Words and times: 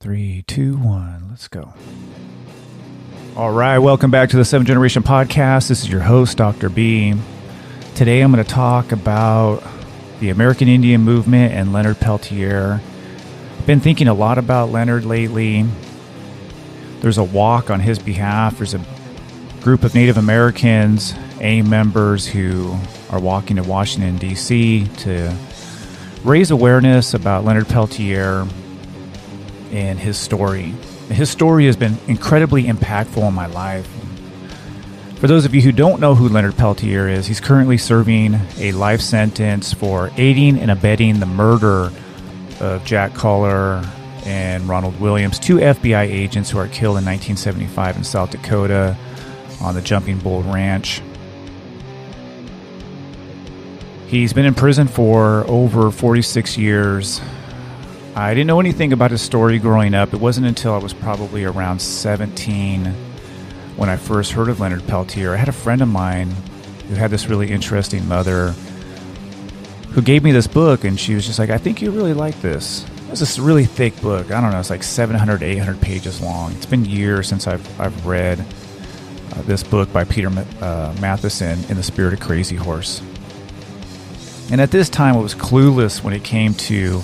Three, 0.00 0.44
two, 0.46 0.76
one, 0.76 1.26
let's 1.28 1.48
go. 1.48 1.74
All 3.34 3.50
right, 3.50 3.78
welcome 3.78 4.12
back 4.12 4.28
to 4.30 4.36
the 4.36 4.44
Seven 4.44 4.64
Generation 4.64 5.02
Podcast. 5.02 5.66
This 5.66 5.82
is 5.82 5.90
your 5.90 6.02
host, 6.02 6.36
Dr. 6.36 6.68
B. 6.68 7.14
Today 7.96 8.20
I'm 8.20 8.30
going 8.30 8.44
to 8.44 8.48
talk 8.48 8.92
about 8.92 9.60
the 10.20 10.30
American 10.30 10.68
Indian 10.68 11.00
movement 11.00 11.52
and 11.52 11.72
Leonard 11.72 11.98
Peltier. 11.98 12.80
I've 13.58 13.66
been 13.66 13.80
thinking 13.80 14.06
a 14.06 14.14
lot 14.14 14.38
about 14.38 14.70
Leonard 14.70 15.04
lately. 15.04 15.66
There's 17.00 17.18
a 17.18 17.24
walk 17.24 17.68
on 17.68 17.80
his 17.80 17.98
behalf. 17.98 18.58
There's 18.58 18.74
a 18.74 18.84
group 19.62 19.82
of 19.82 19.96
Native 19.96 20.16
Americans, 20.16 21.12
AIM 21.40 21.68
members, 21.68 22.24
who 22.24 22.78
are 23.10 23.18
walking 23.18 23.56
to 23.56 23.64
Washington, 23.64 24.16
D.C. 24.16 24.86
to 24.98 25.36
raise 26.22 26.52
awareness 26.52 27.14
about 27.14 27.44
Leonard 27.44 27.66
Peltier 27.66 28.46
and 29.72 29.98
his 29.98 30.16
story. 30.16 30.74
His 31.10 31.30
story 31.30 31.66
has 31.66 31.76
been 31.76 31.96
incredibly 32.06 32.64
impactful 32.64 33.26
in 33.26 33.34
my 33.34 33.46
life. 33.46 33.88
For 35.16 35.26
those 35.26 35.44
of 35.44 35.54
you 35.54 35.60
who 35.60 35.72
don't 35.72 36.00
know 36.00 36.14
who 36.14 36.28
Leonard 36.28 36.56
Peltier 36.56 37.08
is, 37.08 37.26
he's 37.26 37.40
currently 37.40 37.76
serving 37.76 38.38
a 38.58 38.72
life 38.72 39.00
sentence 39.00 39.72
for 39.72 40.12
aiding 40.16 40.58
and 40.58 40.70
abetting 40.70 41.18
the 41.18 41.26
murder 41.26 41.90
of 42.60 42.84
Jack 42.84 43.14
Coler 43.14 43.84
and 44.24 44.68
Ronald 44.68 45.00
Williams, 45.00 45.38
two 45.38 45.56
FBI 45.56 46.02
agents 46.02 46.50
who 46.50 46.58
are 46.58 46.68
killed 46.68 46.98
in 46.98 47.04
1975 47.04 47.96
in 47.96 48.04
South 48.04 48.30
Dakota 48.30 48.96
on 49.60 49.74
the 49.74 49.82
Jumping 49.82 50.18
Bull 50.18 50.42
Ranch. 50.42 51.02
He's 54.06 54.32
been 54.32 54.46
in 54.46 54.54
prison 54.54 54.88
for 54.88 55.44
over 55.48 55.90
46 55.90 56.56
years. 56.56 57.20
I 58.18 58.34
didn't 58.34 58.48
know 58.48 58.58
anything 58.58 58.92
about 58.92 59.12
his 59.12 59.22
story 59.22 59.60
growing 59.60 59.94
up. 59.94 60.12
It 60.12 60.18
wasn't 60.18 60.48
until 60.48 60.74
I 60.74 60.78
was 60.78 60.92
probably 60.92 61.44
around 61.44 61.80
17 61.80 62.86
when 63.76 63.88
I 63.88 63.96
first 63.96 64.32
heard 64.32 64.48
of 64.48 64.58
Leonard 64.58 64.84
Peltier. 64.88 65.34
I 65.34 65.36
had 65.36 65.48
a 65.48 65.52
friend 65.52 65.80
of 65.80 65.86
mine 65.86 66.32
who 66.88 66.96
had 66.96 67.12
this 67.12 67.28
really 67.28 67.48
interesting 67.48 68.08
mother 68.08 68.56
who 69.92 70.02
gave 70.02 70.24
me 70.24 70.32
this 70.32 70.48
book, 70.48 70.82
and 70.82 70.98
she 70.98 71.14
was 71.14 71.26
just 71.26 71.38
like, 71.38 71.50
I 71.50 71.58
think 71.58 71.80
you 71.80 71.92
really 71.92 72.12
like 72.12 72.40
this. 72.42 72.84
It 73.04 73.10
was 73.10 73.20
this 73.20 73.38
really 73.38 73.66
thick 73.66 73.98
book. 74.00 74.32
I 74.32 74.40
don't 74.40 74.50
know, 74.50 74.58
it's 74.58 74.68
like 74.68 74.82
700, 74.82 75.44
800 75.44 75.80
pages 75.80 76.20
long. 76.20 76.50
It's 76.54 76.66
been 76.66 76.84
years 76.84 77.28
since 77.28 77.46
I've, 77.46 77.80
I've 77.80 78.04
read 78.04 78.40
uh, 78.40 79.42
this 79.42 79.62
book 79.62 79.92
by 79.92 80.02
Peter 80.02 80.26
uh, 80.26 80.92
Matthiessen, 80.96 81.70
In 81.70 81.76
the 81.76 81.84
Spirit 81.84 82.14
of 82.14 82.20
Crazy 82.20 82.56
Horse. 82.56 83.00
And 84.50 84.60
at 84.60 84.72
this 84.72 84.88
time, 84.88 85.14
I 85.14 85.20
was 85.20 85.36
clueless 85.36 86.02
when 86.02 86.14
it 86.14 86.24
came 86.24 86.52
to 86.54 87.00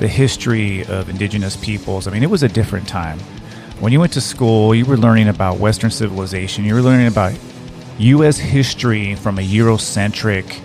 the 0.00 0.08
history 0.08 0.84
of 0.86 1.08
indigenous 1.08 1.56
peoples. 1.56 2.08
I 2.08 2.10
mean, 2.10 2.24
it 2.24 2.30
was 2.30 2.42
a 2.42 2.48
different 2.48 2.88
time. 2.88 3.20
When 3.78 3.92
you 3.92 4.00
went 4.00 4.14
to 4.14 4.20
school, 4.20 4.74
you 4.74 4.84
were 4.84 4.96
learning 4.96 5.28
about 5.28 5.58
Western 5.58 5.90
civilization, 5.90 6.64
you 6.64 6.74
were 6.74 6.82
learning 6.82 7.06
about 7.06 7.38
U.S. 7.98 8.38
history 8.38 9.14
from 9.14 9.38
a 9.38 9.42
Eurocentric 9.42 10.60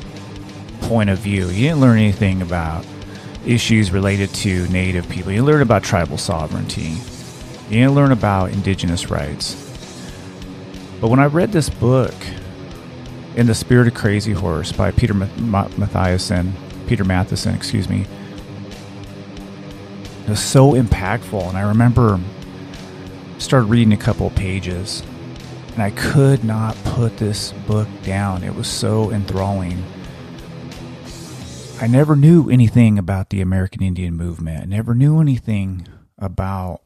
point 0.81 1.09
of 1.09 1.19
view. 1.19 1.49
You 1.49 1.67
didn't 1.67 1.81
learn 1.81 1.99
anything 1.99 2.41
about 2.41 2.85
issues 3.45 3.91
related 3.91 4.33
to 4.35 4.67
Native 4.69 5.07
people. 5.09 5.31
You 5.31 5.43
learned 5.43 5.61
about 5.61 5.83
tribal 5.83 6.17
sovereignty. 6.17 6.97
You 7.69 7.81
didn't 7.81 7.93
learn 7.93 8.11
about 8.11 8.51
indigenous 8.51 9.11
rights. 9.11 9.53
But 10.99 11.09
when 11.09 11.19
I 11.19 11.25
read 11.25 11.51
this 11.51 11.69
book, 11.69 12.15
in 13.35 13.47
the 13.47 13.55
Spirit 13.55 13.87
of 13.87 13.93
Crazy 13.93 14.31
Horse 14.31 14.71
by 14.71 14.91
Peter 14.91 15.13
Matthiessen, 15.13 16.53
Peter 16.87 17.03
Matthiessen, 17.03 17.53
excuse 17.53 17.89
me. 17.89 18.07
It 20.25 20.29
was 20.29 20.43
so 20.43 20.71
impactful, 20.71 21.47
and 21.49 21.55
I 21.55 21.61
remember 21.61 22.19
started 23.37 23.67
reading 23.67 23.93
a 23.93 23.97
couple 23.97 24.27
pages, 24.31 25.03
and 25.73 25.83
I 25.83 25.91
could 25.91 26.43
not 26.43 26.75
put 26.83 27.17
this 27.17 27.51
book 27.67 27.87
down. 28.01 28.43
It 28.43 28.55
was 28.55 28.67
so 28.67 29.11
enthralling. 29.11 29.83
I 31.79 31.85
never 31.85 32.15
knew 32.15 32.49
anything 32.49 32.97
about 32.97 33.29
the 33.29 33.41
American 33.41 33.83
Indian 33.83 34.15
movement. 34.15 34.63
I 34.63 34.65
never 34.65 34.95
knew 34.95 35.21
anything 35.21 35.87
about 36.17 36.81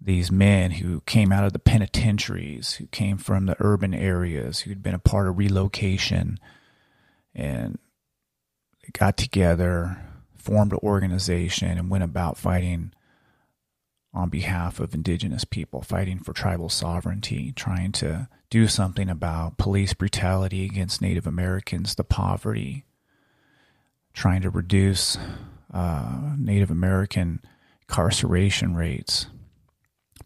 these 0.00 0.32
men 0.32 0.72
who 0.72 1.02
came 1.02 1.30
out 1.30 1.44
of 1.44 1.52
the 1.52 1.60
penitentiaries, 1.60 2.74
who 2.74 2.86
came 2.86 3.18
from 3.18 3.46
the 3.46 3.56
urban 3.60 3.94
areas, 3.94 4.60
who'd 4.60 4.82
been 4.82 4.94
a 4.94 4.98
part 4.98 5.28
of 5.28 5.38
relocation, 5.38 6.40
and 7.34 7.78
got 8.92 9.16
together, 9.16 9.98
formed 10.44 10.72
an 10.72 10.78
organization, 10.82 11.78
and 11.78 11.90
went 11.90 12.04
about 12.04 12.36
fighting 12.36 12.92
on 14.12 14.28
behalf 14.28 14.78
of 14.78 14.94
indigenous 14.94 15.44
people, 15.44 15.82
fighting 15.82 16.18
for 16.18 16.32
tribal 16.32 16.68
sovereignty, 16.68 17.52
trying 17.56 17.90
to 17.90 18.28
do 18.50 18.68
something 18.68 19.08
about 19.08 19.58
police 19.58 19.94
brutality 19.94 20.64
against 20.64 21.02
Native 21.02 21.26
Americans, 21.26 21.94
the 21.94 22.04
poverty, 22.04 22.84
trying 24.12 24.42
to 24.42 24.50
reduce 24.50 25.18
uh, 25.72 26.34
Native 26.38 26.70
American 26.70 27.40
incarceration 27.82 28.74
rates 28.74 29.26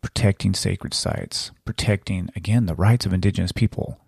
protecting 0.01 0.55
sacred 0.55 0.95
sites, 0.95 1.51
protecting, 1.65 2.31
again, 2.37 2.67
the 2.67 2.75
rights 2.75 3.07
of 3.07 3.13
indigenous 3.13 3.53
people, 3.53 4.01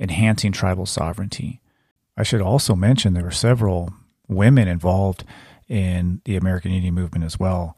enhancing 0.00 0.52
tribal 0.52 0.86
sovereignty. 0.86 1.60
I 2.16 2.22
should 2.22 2.40
also 2.40 2.74
mention 2.74 3.14
there 3.14 3.24
were 3.24 3.30
several 3.30 3.94
women 4.34 4.68
involved 4.68 5.24
in 5.68 6.20
the 6.24 6.36
American 6.36 6.72
Indian 6.72 6.94
movement 6.94 7.24
as 7.24 7.38
well. 7.38 7.76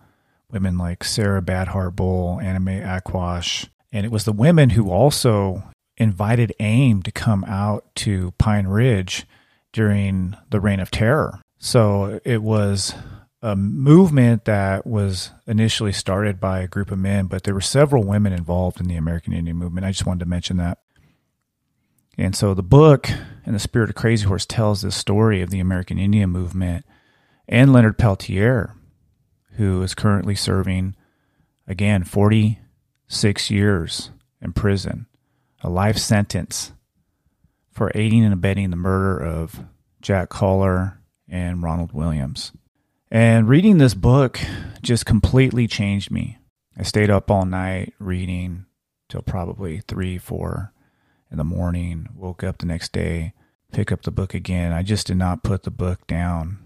Women 0.51 0.79
like 0.79 1.05
Sarah 1.05 1.43
Bad 1.43 1.69
Heart 1.69 1.97
Bull, 1.97 2.41
Anna 2.41 2.61
Mae 2.61 2.81
Aquash. 2.81 3.69
And 3.93 4.05
it 4.05 4.13
was 4.13 4.25
the 4.25 4.33
women 4.33 4.71
who 4.71 4.91
also 4.91 5.63
invited 5.97 6.53
AIM 6.59 7.03
to 7.03 7.13
come 7.13 7.45
out 7.45 7.85
to 7.97 8.33
Pine 8.39 8.67
Ridge 8.67 9.27
during 9.73 10.37
the 10.51 10.61
Reign 10.61 10.81
of 10.81 10.91
Terror. 10.91 11.41
So 11.59 12.21
it 12.25 12.43
was 12.43 12.95
a 13.43 13.55
movement 13.55 14.47
that 14.47 14.87
was 14.87 15.31
initially 15.47 15.93
started 15.93 16.41
by 16.41 16.61
a 16.61 16.69
group 16.69 16.91
of 16.91 16.99
men, 16.99 17.27
but 17.27 17.45
there 17.45 17.55
were 17.55 17.61
several 17.61 18.03
women 18.03 18.33
involved 18.33 18.81
in 18.81 18.89
the 18.89 18.97
American 18.97 19.33
Indian 19.33 19.57
movement. 19.57 19.87
I 19.87 19.91
just 19.91 20.07
wanted 20.07 20.21
to 20.21 20.31
mention 20.31 20.57
that. 20.57 20.79
And 22.17 22.37
so 22.37 22.55
the 22.55 22.63
book, 22.63 23.09
In 23.47 23.53
the 23.53 23.59
Spirit 23.59 23.91
of 23.91 23.97
Crazy 23.97 24.27
Horse, 24.27 24.47
tells 24.47 24.83
the 24.83 24.93
story 24.93 25.43
of 25.43 25.51
the 25.51 25.61
American 25.61 25.99
Indian 25.99 26.31
movement 26.31 26.85
and 27.49 27.73
Leonard 27.73 27.99
Peltier, 27.99 28.75
who 29.57 29.83
is 29.83 29.95
currently 29.95 30.35
serving, 30.35 30.95
again, 31.67 32.05
46 32.05 33.51
years 33.51 34.11
in 34.41 34.53
prison, 34.53 35.07
a 35.63 35.69
life 35.69 35.99
sentence 35.99 36.73
for 37.73 37.91
aiding 37.95 38.25
and 38.25 38.33
abetting 38.33 38.71
the 38.71 38.77
murder 38.77 39.23
of 39.23 39.65
Jack 40.01 40.29
Coler 40.29 41.01
and 41.29 41.63
Ronald 41.63 41.93
Williams. 41.93 42.53
And 43.11 43.49
reading 43.49 43.79
this 43.79 43.95
book 43.95 44.41
just 44.83 45.07
completely 45.07 45.67
changed 45.67 46.11
me. 46.11 46.39
I 46.77 46.83
stayed 46.83 47.11
up 47.11 47.31
all 47.31 47.45
night 47.45 47.95
reading 47.99 48.67
till 49.09 49.23
probably 49.23 49.81
three, 49.81 50.19
four 50.19 50.74
in 51.35 51.39
the 51.39 51.45
morning, 51.45 52.09
woke 52.15 52.45
up 52.45 52.59
the 52.59 52.67
next 52.67 52.93
day, 52.93 53.33
pick 53.73 53.91
up 53.91 54.03
the 54.03 54.13
book 54.13 54.35
again. 54.35 54.73
I 54.73 54.85
just 54.85 55.09
did 55.09 55.17
not 55.17 55.43
put 55.43 55.65
the 55.65 55.71
book 55.71 56.07
down 56.07 56.59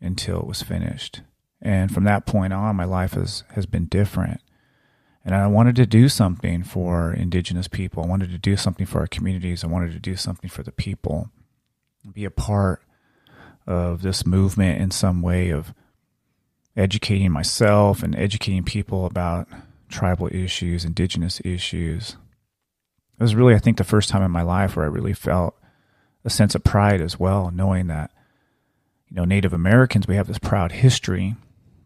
until 0.00 0.40
it 0.40 0.46
was 0.46 0.60
finished. 0.60 1.20
And 1.60 1.94
from 1.94 2.02
that 2.04 2.26
point 2.26 2.52
on, 2.52 2.74
my 2.74 2.84
life 2.84 3.12
has, 3.12 3.44
has 3.50 3.64
been 3.64 3.86
different. 3.86 4.40
And 5.24 5.36
I 5.36 5.46
wanted 5.46 5.76
to 5.76 5.86
do 5.86 6.08
something 6.08 6.64
for 6.64 7.12
Indigenous 7.12 7.68
people. 7.68 8.02
I 8.02 8.08
wanted 8.08 8.32
to 8.32 8.38
do 8.38 8.56
something 8.56 8.86
for 8.86 8.98
our 8.98 9.06
communities. 9.06 9.62
I 9.62 9.68
wanted 9.68 9.92
to 9.92 10.00
do 10.00 10.16
something 10.16 10.50
for 10.50 10.64
the 10.64 10.72
people, 10.72 11.30
be 12.12 12.24
a 12.24 12.30
part 12.30 12.82
of 13.68 14.02
this 14.02 14.26
movement 14.26 14.80
in 14.80 14.90
some 14.90 15.22
way 15.22 15.50
of 15.50 15.72
educating 16.76 17.30
myself 17.30 18.02
and 18.02 18.16
educating 18.16 18.64
people 18.64 19.06
about 19.06 19.46
tribal 19.88 20.28
issues, 20.32 20.84
indigenous 20.84 21.40
issues. 21.44 22.16
It 23.22 23.30
was 23.30 23.36
really, 23.36 23.54
I 23.54 23.60
think, 23.60 23.76
the 23.76 23.84
first 23.84 24.08
time 24.08 24.24
in 24.24 24.32
my 24.32 24.42
life 24.42 24.74
where 24.74 24.84
I 24.84 24.88
really 24.88 25.12
felt 25.12 25.56
a 26.24 26.28
sense 26.28 26.56
of 26.56 26.64
pride 26.64 27.00
as 27.00 27.20
well, 27.20 27.52
knowing 27.54 27.86
that, 27.86 28.10
you 29.08 29.14
know, 29.14 29.24
Native 29.24 29.52
Americans, 29.52 30.08
we 30.08 30.16
have 30.16 30.26
this 30.26 30.40
proud 30.40 30.72
history 30.72 31.36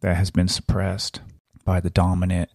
that 0.00 0.16
has 0.16 0.30
been 0.30 0.48
suppressed 0.48 1.20
by 1.62 1.78
the 1.78 1.90
dominant 1.90 2.48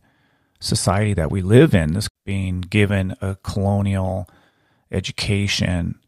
society 0.60 1.14
that 1.14 1.30
we 1.30 1.44
live 1.44 1.76
in, 1.76 1.94
this 1.94 2.10
being 2.26 2.60
given 2.60 3.16
a 3.22 3.36
colonial 3.44 4.28
education 4.92 6.00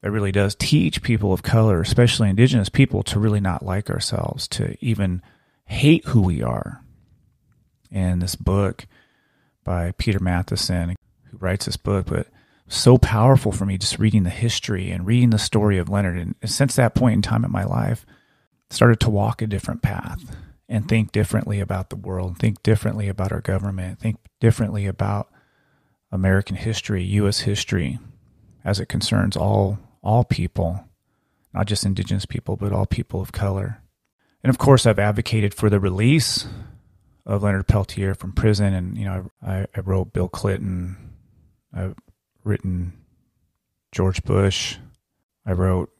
that 0.00 0.10
really 0.10 0.32
does 0.32 0.54
teach 0.54 1.02
people 1.02 1.34
of 1.34 1.42
color, 1.42 1.82
especially 1.82 2.30
indigenous 2.30 2.70
people, 2.70 3.02
to 3.02 3.20
really 3.20 3.40
not 3.40 3.62
like 3.62 3.90
ourselves, 3.90 4.48
to 4.48 4.74
even 4.80 5.20
hate 5.66 6.06
who 6.06 6.22
we 6.22 6.42
are. 6.42 6.82
And 7.92 8.22
this 8.22 8.36
book 8.36 8.86
by 9.64 9.92
Peter 9.98 10.18
Matthiessen, 10.18 10.94
who 11.34 11.44
writes 11.44 11.66
this 11.66 11.76
book, 11.76 12.06
but 12.06 12.28
so 12.68 12.96
powerful 12.98 13.52
for 13.52 13.66
me 13.66 13.76
just 13.76 13.98
reading 13.98 14.22
the 14.22 14.30
history 14.30 14.90
and 14.90 15.06
reading 15.06 15.30
the 15.30 15.38
story 15.38 15.78
of 15.78 15.88
Leonard. 15.88 16.16
And 16.16 16.34
since 16.44 16.76
that 16.76 16.94
point 16.94 17.14
in 17.14 17.22
time 17.22 17.44
in 17.44 17.52
my 17.52 17.64
life, 17.64 18.06
started 18.70 19.00
to 19.00 19.10
walk 19.10 19.42
a 19.42 19.46
different 19.46 19.82
path. 19.82 20.36
and 20.66 20.88
think 20.88 21.12
differently 21.12 21.60
about 21.60 21.90
the 21.90 21.96
world, 21.96 22.38
think 22.38 22.62
differently 22.62 23.06
about 23.06 23.32
our 23.32 23.42
government, 23.42 23.98
think 23.98 24.16
differently 24.40 24.86
about 24.86 25.30
American 26.10 26.56
history, 26.56 27.04
U.S. 27.04 27.40
history, 27.40 27.98
as 28.64 28.80
it 28.80 28.88
concerns 28.88 29.36
all 29.36 29.78
all 30.02 30.24
people, 30.24 30.88
not 31.52 31.66
just 31.66 31.84
Indigenous 31.84 32.26
people, 32.26 32.56
but 32.56 32.72
all 32.72 32.86
people 32.86 33.20
of 33.20 33.32
color. 33.32 33.82
And 34.42 34.50
of 34.50 34.58
course, 34.58 34.86
I've 34.86 34.98
advocated 34.98 35.54
for 35.54 35.70
the 35.70 35.80
release 35.80 36.46
of 37.26 37.42
Leonard 37.42 37.66
Peltier 37.66 38.14
from 38.14 38.32
prison, 38.32 38.74
and 38.74 38.96
you 38.96 39.04
know, 39.04 39.30
I, 39.42 39.66
I 39.74 39.80
wrote 39.80 40.12
Bill 40.12 40.28
Clinton, 40.28 41.13
I've 41.74 41.96
written 42.44 42.92
George 43.92 44.22
Bush, 44.22 44.76
I 45.44 45.52
wrote 45.52 45.90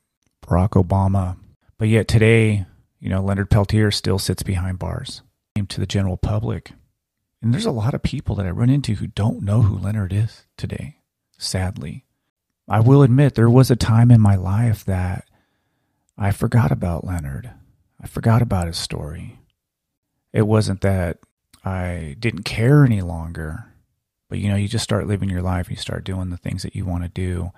Barack 0.43 0.71
Obama, 0.71 1.37
but 1.79 1.89
yet 1.89 2.09
today, 2.09 2.67
you 3.01 3.09
know, 3.09 3.23
Leonard 3.23 3.51
Peltier 3.51 3.91
still 3.91 4.19
sits 4.19 4.43
behind 4.43 4.79
bars 4.79 5.23
to 5.69 5.81
the 5.81 5.87
general 5.87 6.17
public. 6.17 6.73
And 7.43 7.53
there's 7.53 7.67
a 7.67 7.73
lot 7.73 7.95
of 7.95 8.03
people 8.03 8.35
that 8.37 8.47
I 8.47 8.51
run 8.51 8.71
into 8.71 8.95
who 8.95 9.07
don't 9.07 9.43
know 9.43 9.63
who 9.63 9.77
Leonard 9.77 10.13
is 10.13 10.47
today, 10.57 10.99
sadly. 11.37 12.05
I 12.69 12.81
will 12.81 13.03
admit 13.03 13.35
there 13.35 13.51
was 13.51 13.71
a 13.71 13.77
time 13.77 14.11
in 14.11 14.21
my 14.21 14.37
life 14.37 14.85
that 14.87 15.27
I 16.17 16.31
forgot 16.31 16.73
about 16.73 17.05
Leonard. 17.05 17.51
I 18.01 18.07
forgot 18.07 18.41
about 18.41 18.67
his 18.67 18.79
story. 18.79 19.41
It 20.33 20.47
wasn't 20.47 20.81
that 20.81 21.19
I 21.65 22.17
didn't 22.19 22.45
care 22.45 22.85
any 22.85 23.03
longer, 23.03 23.67
but 24.29 24.39
you 24.39 24.49
know, 24.49 24.57
you 24.57 24.69
just 24.69 24.85
start 24.85 25.07
living 25.07 25.29
your 25.29 25.43
life, 25.43 25.71
you 25.71 25.77
start 25.77 26.05
doing 26.05 26.31
the 26.31 26.37
things 26.37 26.63
that 26.63 26.75
you 26.75 26.85
want 26.85 27.03
to 27.03 27.09
do, 27.09 27.51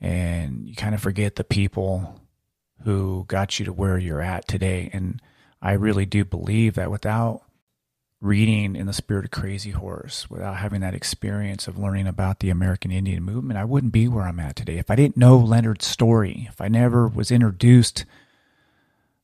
and 0.00 0.68
you 0.68 0.74
kind 0.74 0.94
of 0.94 1.02
forget 1.02 1.36
the 1.36 1.44
people 1.44 2.20
who 2.84 3.24
got 3.28 3.58
you 3.58 3.64
to 3.64 3.72
where 3.72 3.98
you're 3.98 4.20
at 4.20 4.48
today. 4.48 4.90
And 4.92 5.20
I 5.60 5.72
really 5.72 6.06
do 6.06 6.24
believe 6.24 6.74
that 6.74 6.90
without 6.90 7.42
reading 8.20 8.76
in 8.76 8.86
the 8.86 8.92
spirit 8.92 9.24
of 9.24 9.30
Crazy 9.30 9.70
Horse, 9.70 10.30
without 10.30 10.56
having 10.56 10.80
that 10.80 10.94
experience 10.94 11.66
of 11.66 11.78
learning 11.78 12.06
about 12.06 12.38
the 12.40 12.50
American 12.50 12.92
Indian 12.92 13.22
movement, 13.22 13.58
I 13.58 13.64
wouldn't 13.64 13.92
be 13.92 14.08
where 14.08 14.24
I'm 14.24 14.40
at 14.40 14.56
today. 14.56 14.78
If 14.78 14.90
I 14.90 14.96
didn't 14.96 15.16
know 15.16 15.36
Leonard's 15.36 15.86
story, 15.86 16.46
if 16.48 16.60
I 16.60 16.68
never 16.68 17.08
was 17.08 17.30
introduced 17.30 18.04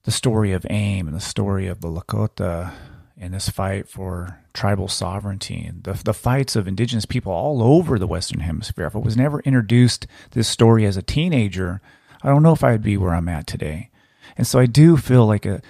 the 0.03 0.11
story 0.11 0.53
of 0.53 0.67
AIM 0.71 1.07
and 1.07 1.17
the 1.17 1.21
story 1.21 1.67
of 1.67 1.81
the 1.81 1.89
Lakota 1.89 2.73
and 3.21 3.35
this 3.35 3.49
fight 3.49 3.89
for 3.89 4.41
tribal 4.55 4.89
sovereignty 4.89 5.65
and 5.65 5.83
the, 5.83 6.01
the 6.05 6.15
fights 6.15 6.55
of 6.55 6.69
indigenous 6.69 7.05
people 7.05 7.33
all 7.33 7.63
over 7.63 7.99
the 7.99 8.07
Western 8.07 8.41
Hemisphere, 8.41 8.87
if 8.87 8.95
I 8.95 9.01
was 9.01 9.17
never 9.17 9.41
introduced 9.41 10.07
this 10.31 10.49
story 10.49 10.87
as 10.87 10.97
a 10.97 11.03
teenager, 11.03 11.81
I 12.23 12.29
don't 12.29 12.43
know 12.43 12.53
if 12.53 12.63
I'd 12.63 12.83
be 12.83 12.97
where 12.97 13.15
I'm 13.15 13.29
at 13.29 13.47
today. 13.47 13.91
And 14.37 14.47
so 14.47 14.59
I 14.59 14.67
do 14.67 14.97
feel 14.97 15.27
like 15.27 15.47
a, 15.47 15.61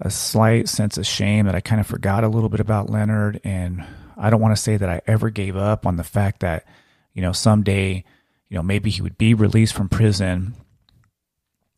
a 0.00 0.10
slight 0.10 0.68
sense 0.68 0.98
of 0.98 1.06
shame 1.06 1.46
that 1.46 1.54
I 1.54 1.60
kind 1.60 1.80
of 1.80 1.86
forgot 1.86 2.24
a 2.24 2.28
little 2.28 2.50
bit 2.50 2.60
about 2.60 2.90
Leonard. 2.90 3.40
And 3.42 3.84
I 4.16 4.28
don't 4.28 4.40
want 4.40 4.54
to 4.54 4.62
say 4.62 4.76
that 4.76 4.88
I 4.88 5.00
ever 5.06 5.30
gave 5.30 5.56
up 5.56 5.86
on 5.86 5.96
the 5.96 6.04
fact 6.04 6.40
that, 6.40 6.66
you 7.14 7.22
know, 7.22 7.32
someday, 7.32 8.04
you 8.48 8.56
know, 8.56 8.62
maybe 8.62 8.90
he 8.90 9.00
would 9.00 9.16
be 9.16 9.32
released 9.32 9.74
from 9.74 9.88
prison. 9.88 10.54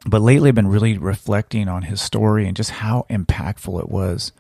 But 0.04 0.22
lately 0.22 0.48
I've 0.48 0.54
been 0.56 0.66
really 0.66 0.98
reflecting 0.98 1.68
on 1.68 1.82
his 1.82 2.00
story 2.00 2.46
and 2.46 2.56
just 2.56 2.70
how 2.70 3.06
impactful 3.10 3.80
it 3.80 3.88
was 3.88 4.32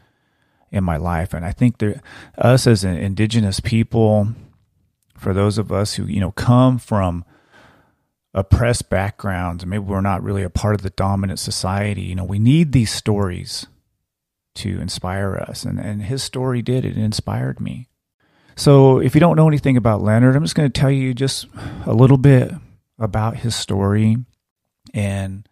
in 0.70 0.84
my 0.84 0.96
life. 0.96 1.34
And 1.34 1.44
I 1.44 1.52
think 1.52 1.78
that 1.78 2.00
us 2.38 2.66
as 2.66 2.84
an 2.84 2.96
indigenous 2.96 3.60
people, 3.60 4.28
for 5.16 5.34
those 5.34 5.58
of 5.58 5.72
us 5.72 5.94
who, 5.94 6.06
you 6.06 6.20
know, 6.20 6.32
come 6.32 6.78
from 6.78 7.24
oppressed 8.32 8.88
backgrounds, 8.88 9.66
maybe 9.66 9.84
we're 9.84 10.00
not 10.00 10.22
really 10.22 10.42
a 10.42 10.50
part 10.50 10.74
of 10.74 10.82
the 10.82 10.90
dominant 10.90 11.38
society, 11.38 12.02
you 12.02 12.14
know, 12.14 12.24
we 12.24 12.38
need 12.38 12.72
these 12.72 12.92
stories 12.92 13.66
to 14.54 14.80
inspire 14.80 15.36
us. 15.36 15.64
And, 15.64 15.78
and 15.78 16.02
his 16.02 16.22
story 16.22 16.62
did, 16.62 16.84
it 16.84 16.96
inspired 16.96 17.60
me. 17.60 17.88
So 18.56 18.98
if 18.98 19.14
you 19.14 19.20
don't 19.20 19.36
know 19.36 19.48
anything 19.48 19.76
about 19.76 20.02
Leonard, 20.02 20.36
I'm 20.36 20.44
just 20.44 20.54
going 20.54 20.70
to 20.70 20.80
tell 20.80 20.90
you 20.90 21.14
just 21.14 21.46
a 21.86 21.94
little 21.94 22.18
bit 22.18 22.52
about 22.98 23.38
his 23.38 23.56
story 23.56 24.18
and 24.92 25.48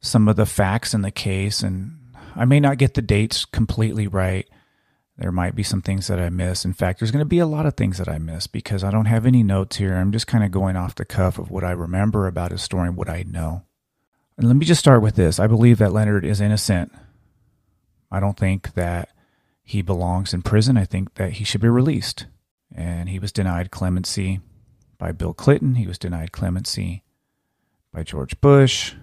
some 0.00 0.26
of 0.26 0.36
the 0.36 0.46
facts 0.46 0.94
in 0.94 1.02
the 1.02 1.10
case. 1.10 1.62
And 1.62 1.98
I 2.34 2.44
may 2.44 2.60
not 2.60 2.78
get 2.78 2.94
the 2.94 3.02
dates 3.02 3.44
completely 3.44 4.06
right. 4.06 4.48
There 5.16 5.32
might 5.32 5.54
be 5.54 5.62
some 5.62 5.82
things 5.82 6.06
that 6.06 6.18
I 6.18 6.30
miss. 6.30 6.64
In 6.64 6.72
fact, 6.72 6.98
there's 6.98 7.10
going 7.10 7.20
to 7.20 7.26
be 7.26 7.40
a 7.40 7.46
lot 7.46 7.66
of 7.66 7.74
things 7.74 7.98
that 7.98 8.08
I 8.08 8.18
miss 8.18 8.46
because 8.46 8.82
I 8.82 8.90
don't 8.90 9.04
have 9.04 9.26
any 9.26 9.42
notes 9.42 9.76
here. 9.76 9.94
I'm 9.94 10.12
just 10.12 10.26
kind 10.26 10.42
of 10.42 10.50
going 10.50 10.76
off 10.76 10.94
the 10.94 11.04
cuff 11.04 11.38
of 11.38 11.50
what 11.50 11.64
I 11.64 11.72
remember 11.72 12.26
about 12.26 12.52
his 12.52 12.62
story 12.62 12.88
and 12.88 12.96
what 12.96 13.10
I 13.10 13.24
know. 13.28 13.64
And 14.38 14.46
let 14.46 14.56
me 14.56 14.64
just 14.64 14.80
start 14.80 15.02
with 15.02 15.16
this. 15.16 15.38
I 15.38 15.46
believe 15.46 15.76
that 15.78 15.92
Leonard 15.92 16.24
is 16.24 16.40
innocent. 16.40 16.90
I 18.10 18.18
don't 18.18 18.38
think 18.38 18.72
that 18.72 19.10
he 19.62 19.82
belongs 19.82 20.32
in 20.32 20.40
prison. 20.40 20.78
I 20.78 20.86
think 20.86 21.14
that 21.14 21.32
he 21.32 21.44
should 21.44 21.60
be 21.60 21.68
released. 21.68 22.24
And 22.74 23.10
he 23.10 23.18
was 23.18 23.32
denied 23.32 23.70
clemency 23.70 24.40
by 24.96 25.12
Bill 25.12 25.34
Clinton. 25.34 25.74
He 25.74 25.86
was 25.86 25.98
denied 25.98 26.32
clemency 26.32 27.02
by 27.92 28.02
George 28.02 28.40
Bush, 28.40 28.94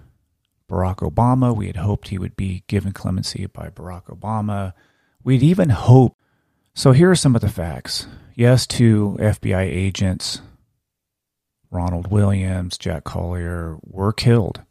Barack 0.68 0.96
Obama. 0.96 1.54
We 1.54 1.66
had 1.66 1.76
hoped 1.76 2.08
he 2.08 2.18
would 2.18 2.36
be 2.36 2.64
given 2.66 2.92
clemency 2.92 3.46
by 3.46 3.70
Barack 3.70 4.04
Obama. 4.04 4.74
We'd 5.24 5.42
even 5.42 5.70
hope. 5.70 6.16
So 6.74 6.92
here 6.92 7.10
are 7.10 7.16
some 7.16 7.34
of 7.34 7.40
the 7.40 7.48
facts. 7.48 8.06
Yes, 8.34 8.66
two 8.66 9.16
FBI 9.18 9.62
agents, 9.62 10.40
Ronald 11.70 12.10
Williams, 12.10 12.78
Jack 12.78 13.04
Collier, 13.04 13.78
were 13.82 14.12
killed 14.12 14.62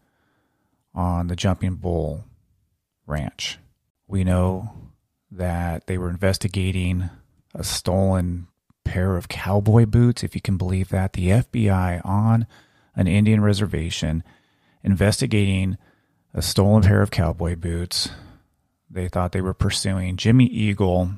on 0.93 1.27
the 1.27 1.35
Jumping 1.35 1.75
Bull 1.75 2.23
Ranch. 3.05 3.59
We 4.07 4.23
know 4.23 4.71
that 5.31 5.87
they 5.87 5.97
were 5.97 6.09
investigating 6.09 7.09
a 7.53 7.63
stolen 7.63 8.47
pair 8.85 9.17
of 9.17 9.27
cowboy 9.27 9.85
boots, 9.85 10.23
if 10.23 10.33
you 10.33 10.41
can 10.41 10.57
believe 10.57 10.89
that. 10.89 11.13
The 11.13 11.29
FBI 11.29 12.01
on 12.05 12.47
an 12.95 13.07
Indian 13.07 13.41
reservation 13.41 14.23
investigating 14.83 15.77
a 16.37 16.41
stolen 16.41 16.83
pair 16.83 17.01
of 17.01 17.11
cowboy 17.11 17.55
boots 17.55 18.09
they 18.89 19.07
thought 19.07 19.31
they 19.31 19.41
were 19.41 19.53
pursuing 19.53 20.15
Jimmy 20.15 20.45
Eagle, 20.45 21.11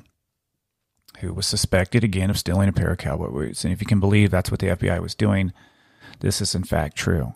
who 1.20 1.32
was 1.32 1.46
suspected 1.46 2.02
again 2.02 2.30
of 2.30 2.38
stealing 2.38 2.68
a 2.68 2.72
pair 2.72 2.90
of 2.90 2.98
cowboy 2.98 3.30
boots. 3.30 3.64
And 3.64 3.72
if 3.72 3.80
you 3.80 3.86
can 3.86 4.00
believe 4.00 4.30
that's 4.30 4.50
what 4.50 4.60
the 4.60 4.68
FBI 4.68 5.00
was 5.00 5.14
doing, 5.14 5.52
this 6.20 6.40
is 6.40 6.54
in 6.54 6.64
fact 6.64 6.96
true. 6.96 7.34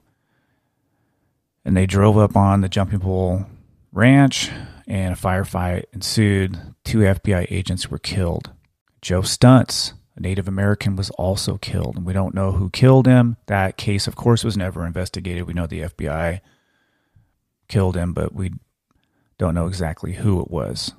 And 1.65 1.77
they 1.77 1.87
drove 1.87 2.19
up 2.19 2.37
on 2.37 2.61
the 2.61 2.69
Jumping 2.69 2.99
Bull 2.99 3.47
Ranch, 3.93 4.51
and 4.87 5.15
a 5.15 5.17
firefight 5.17 5.85
ensued. 5.93 6.59
Two 6.85 6.99
FBI 6.99 7.47
agents 7.49 7.91
were 7.91 7.99
killed. 7.99 8.51
Joe 9.01 9.23
Stuntz, 9.23 9.93
a 10.17 10.21
Native 10.21 10.49
American, 10.49 10.97
was 10.97 11.11
also 11.11 11.59
killed, 11.59 11.97
and 11.97 12.05
we 12.05 12.13
don't 12.13 12.35
know 12.35 12.53
who 12.53 12.71
killed 12.71 13.07
him. 13.07 13.37
That 13.47 13.77
case, 13.77 14.07
of 14.07 14.17
course, 14.17 14.45
was 14.45 14.57
never 14.57 14.85
investigated. 14.85 15.47
We 15.47 15.55
know 15.55 15.67
the 15.67 15.83
FBI 15.83 16.41
killed 17.69 17.97
him, 17.97 18.13
but 18.13 18.35
we 18.35 18.53
don't 19.39 19.55
know 19.55 19.67
exactly 19.67 20.15
who 20.15 20.41
it 20.41 20.51
was. 20.51 20.93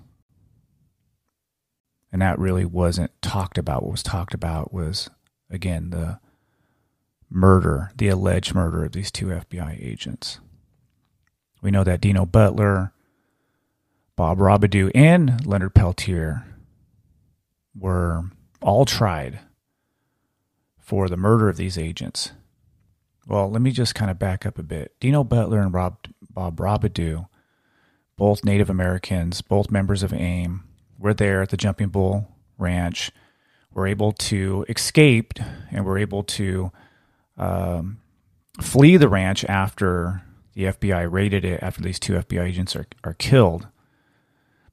And 2.12 2.22
that 2.22 2.40
really 2.40 2.66
wasn't 2.66 3.12
talked 3.22 3.58
about. 3.58 3.84
What 3.84 3.92
was 3.92 4.04
talked 4.04 4.34
about 4.34 4.74
was, 4.74 5.10
again, 5.50 5.90
the 5.90 6.20
murder, 7.30 7.92
the 7.98 8.08
alleged 8.08 8.56
murder 8.56 8.86
of 8.86 8.94
these 8.94 9.12
two 9.12 9.28
FBI 9.28 9.78
agents. 9.84 10.40
We 11.62 11.72
know 11.72 11.84
that 11.84 12.02
Dino 12.02 12.26
Butler, 12.26 12.94
Bob 14.16 14.38
Robideau, 14.38 14.92
and 14.96 15.46
Leonard 15.46 15.74
Peltier 15.74 16.46
were 17.78 18.24
all 18.62 18.86
tried 18.86 19.40
for 20.80 21.10
the 21.10 21.18
murder 21.18 21.50
of 21.50 21.58
these 21.58 21.78
agents. 21.78 22.32
Well, 23.28 23.50
let 23.50 23.62
me 23.62 23.72
just 23.72 23.96
kind 23.96 24.12
of 24.12 24.20
back 24.20 24.46
up 24.46 24.60
a 24.60 24.64
bit. 24.64 24.94
Dino 25.00 25.24
Butler 25.24 25.60
and 25.60 25.74
Rob, 25.74 25.98
Bob 26.36 26.58
Robideau 26.58 27.28
both 28.18 28.46
Native 28.46 28.70
Americans, 28.70 29.42
both 29.42 29.72
members 29.72 30.04
of 30.04 30.14
AIM, 30.14 30.64
were 30.98 31.14
there 31.14 31.42
at 31.42 31.50
the 31.50 31.58
Jumping 31.58 31.90
Bull 31.90 32.28
Ranch, 32.58 33.12
were 33.74 33.88
able 33.88 34.14
to 34.14 34.66
escape 34.70 35.34
and 35.72 35.86
were 35.86 35.98
able 35.98 36.24
to 36.24 36.72
um, 37.38 38.00
flee 38.62 38.96
the 38.96 39.10
ranch 39.10 39.44
after 39.46 40.22
the 40.54 40.64
FBI 40.64 41.12
raided 41.12 41.44
it, 41.44 41.62
after 41.62 41.82
these 41.82 42.00
two 42.00 42.14
FBI 42.14 42.46
agents 42.46 42.76
are, 42.76 42.88
are 43.04 43.14
killed. 43.14 43.68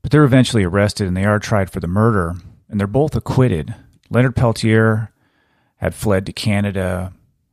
But 0.00 0.12
they're 0.12 0.24
eventually 0.24 0.62
arrested 0.62 1.08
and 1.08 1.16
they 1.16 1.24
are 1.24 1.40
tried 1.40 1.70
for 1.70 1.80
the 1.80 1.88
murder, 1.88 2.36
and 2.68 2.78
they're 2.78 2.86
both 2.86 3.16
acquitted. 3.16 3.74
Leonard 4.08 4.36
Peltier 4.36 5.10
had 5.78 5.94
fled 5.94 6.26
to 6.26 6.32
Canada 6.32 7.12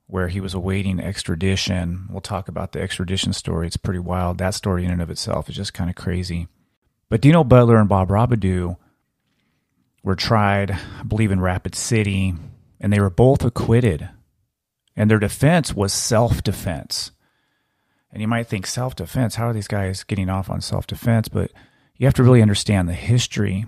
where 0.09 0.27
he 0.27 0.41
was 0.41 0.55
awaiting 0.55 0.99
extradition. 0.99 2.07
We'll 2.09 2.19
talk 2.19 2.47
about 2.47 2.71
the 2.71 2.81
extradition 2.81 3.31
story. 3.31 3.67
It's 3.67 3.77
pretty 3.77 3.99
wild. 3.99 4.39
That 4.39 4.55
story 4.55 4.83
in 4.83 4.89
and 4.89 5.03
of 5.03 5.11
itself 5.11 5.47
is 5.47 5.55
just 5.55 5.75
kind 5.75 5.87
of 5.87 5.95
crazy. 5.95 6.47
But 7.09 7.21
Dino 7.21 7.43
Butler 7.43 7.77
and 7.77 7.87
Bob 7.87 8.09
Robideau 8.09 8.77
were 10.01 10.15
tried, 10.15 10.71
I 10.71 11.03
believe, 11.03 11.31
in 11.31 11.39
Rapid 11.39 11.75
City, 11.75 12.33
and 12.79 12.91
they 12.91 12.99
were 12.99 13.11
both 13.11 13.45
acquitted. 13.45 14.09
And 14.95 15.11
their 15.11 15.19
defense 15.19 15.75
was 15.75 15.93
self 15.93 16.41
defense. 16.41 17.11
And 18.11 18.19
you 18.19 18.27
might 18.27 18.47
think 18.47 18.65
self 18.65 18.95
defense, 18.95 19.35
how 19.35 19.49
are 19.49 19.53
these 19.53 19.67
guys 19.67 20.03
getting 20.03 20.27
off 20.27 20.49
on 20.49 20.59
self 20.59 20.87
defense? 20.87 21.27
But 21.27 21.51
you 21.97 22.07
have 22.07 22.15
to 22.15 22.23
really 22.23 22.41
understand 22.41 22.89
the 22.89 22.93
history 22.93 23.67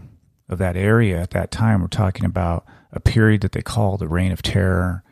of 0.49 0.57
that 0.57 0.75
area 0.75 1.21
at 1.21 1.29
that 1.31 1.51
time. 1.51 1.81
We're 1.81 1.87
talking 1.87 2.25
about 2.25 2.65
a 2.91 2.99
period 2.99 3.41
that 3.41 3.51
they 3.51 3.61
call 3.61 3.97
the 3.97 4.07
Reign 4.07 4.31
of 4.31 4.41
Terror. 4.41 5.03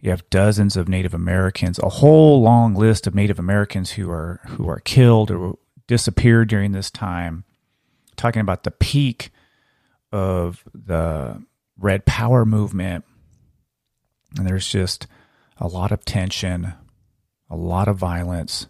You 0.00 0.10
have 0.10 0.28
dozens 0.30 0.76
of 0.76 0.88
Native 0.88 1.12
Americans, 1.12 1.78
a 1.80 1.88
whole 1.88 2.40
long 2.40 2.74
list 2.74 3.06
of 3.06 3.14
Native 3.14 3.38
Americans 3.38 3.92
who 3.92 4.10
are 4.10 4.40
who 4.46 4.68
are 4.68 4.80
killed 4.80 5.30
or 5.30 5.58
disappeared 5.86 6.48
during 6.48 6.72
this 6.72 6.90
time. 6.90 7.44
Talking 8.16 8.40
about 8.40 8.62
the 8.62 8.70
peak 8.70 9.30
of 10.12 10.64
the 10.72 11.42
Red 11.76 12.04
Power 12.06 12.44
movement, 12.44 13.04
and 14.36 14.46
there's 14.46 14.68
just 14.68 15.06
a 15.56 15.66
lot 15.66 15.90
of 15.90 16.04
tension, 16.04 16.74
a 17.50 17.56
lot 17.56 17.88
of 17.88 17.96
violence. 17.96 18.66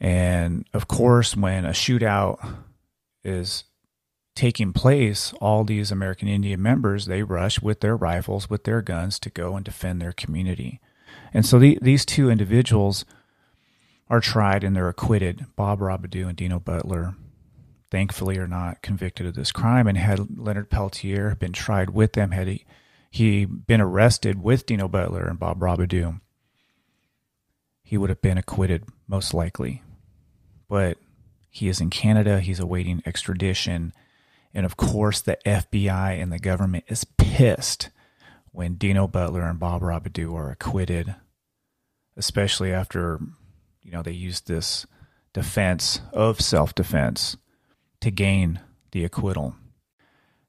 And 0.00 0.66
of 0.72 0.88
course, 0.88 1.36
when 1.36 1.64
a 1.64 1.70
shootout 1.70 2.38
is 3.22 3.64
taking 4.40 4.72
place, 4.72 5.34
all 5.38 5.64
these 5.64 5.92
American 5.92 6.26
Indian 6.26 6.62
members, 6.62 7.04
they 7.04 7.22
rush 7.22 7.60
with 7.60 7.80
their 7.80 7.94
rifles, 7.94 8.48
with 8.48 8.64
their 8.64 8.80
guns 8.80 9.18
to 9.18 9.28
go 9.28 9.54
and 9.54 9.66
defend 9.66 10.00
their 10.00 10.12
community. 10.12 10.80
And 11.34 11.44
so 11.44 11.58
the, 11.58 11.78
these 11.82 12.06
two 12.06 12.30
individuals 12.30 13.04
are 14.08 14.20
tried 14.20 14.64
and 14.64 14.74
they're 14.74 14.88
acquitted. 14.88 15.44
Bob 15.56 15.80
Robideau 15.80 16.26
and 16.26 16.36
Dino 16.36 16.58
Butler, 16.58 17.16
thankfully, 17.90 18.38
are 18.38 18.48
not 18.48 18.80
convicted 18.80 19.26
of 19.26 19.34
this 19.34 19.52
crime. 19.52 19.86
And 19.86 19.98
had 19.98 20.38
Leonard 20.38 20.70
Peltier 20.70 21.34
been 21.34 21.52
tried 21.52 21.90
with 21.90 22.14
them, 22.14 22.30
had 22.30 22.48
he, 22.48 22.64
he 23.10 23.44
been 23.44 23.82
arrested 23.82 24.42
with 24.42 24.64
Dino 24.64 24.88
Butler 24.88 25.28
and 25.28 25.38
Bob 25.38 25.60
Robideau, 25.60 26.18
he 27.82 27.98
would 27.98 28.08
have 28.08 28.22
been 28.22 28.38
acquitted 28.38 28.84
most 29.06 29.34
likely. 29.34 29.82
But 30.66 30.96
he 31.50 31.68
is 31.68 31.78
in 31.78 31.90
Canada. 31.90 32.40
He's 32.40 32.58
awaiting 32.58 33.02
extradition. 33.04 33.92
And 34.52 34.66
of 34.66 34.76
course, 34.76 35.20
the 35.20 35.38
FBI 35.46 36.20
and 36.20 36.32
the 36.32 36.38
government 36.38 36.84
is 36.88 37.04
pissed 37.04 37.90
when 38.52 38.74
Dino 38.74 39.06
Butler 39.06 39.42
and 39.42 39.58
Bob 39.58 39.82
Robideau 39.82 40.34
are 40.34 40.50
acquitted, 40.50 41.14
especially 42.16 42.72
after, 42.72 43.20
you 43.82 43.92
know, 43.92 44.02
they 44.02 44.12
used 44.12 44.48
this 44.48 44.86
defense 45.32 46.00
of 46.12 46.40
self 46.40 46.74
defense 46.74 47.36
to 48.00 48.10
gain 48.10 48.60
the 48.92 49.04
acquittal. 49.04 49.54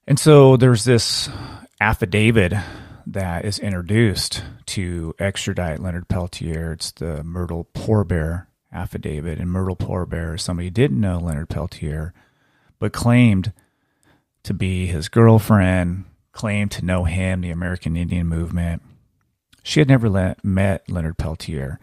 And 0.07 0.17
so 0.17 0.57
there's 0.57 0.83
this 0.83 1.29
affidavit 1.79 2.53
that 3.05 3.45
is 3.45 3.59
introduced 3.59 4.43
to 4.67 5.13
extradite 5.19 5.79
Leonard 5.79 6.07
Peltier. 6.07 6.73
It's 6.73 6.91
the 6.91 7.23
Myrtle 7.23 7.67
Poor 7.73 8.03
Bear 8.03 8.47
affidavit. 8.71 9.39
And 9.39 9.51
Myrtle 9.51 9.75
Poor 9.75 10.05
Bear, 10.05 10.37
somebody 10.37 10.69
didn't 10.69 10.99
know 10.99 11.19
Leonard 11.19 11.49
Peltier, 11.49 12.13
but 12.79 12.93
claimed 12.93 13.53
to 14.43 14.53
be 14.53 14.87
his 14.87 15.09
girlfriend, 15.09 16.05
claimed 16.31 16.71
to 16.71 16.85
know 16.85 17.03
him, 17.03 17.41
the 17.41 17.51
American 17.51 17.95
Indian 17.95 18.27
movement. 18.27 18.81
She 19.63 19.79
had 19.79 19.89
never 19.89 20.09
let, 20.09 20.43
met 20.43 20.89
Leonard 20.89 21.17
Peltier. 21.17 21.79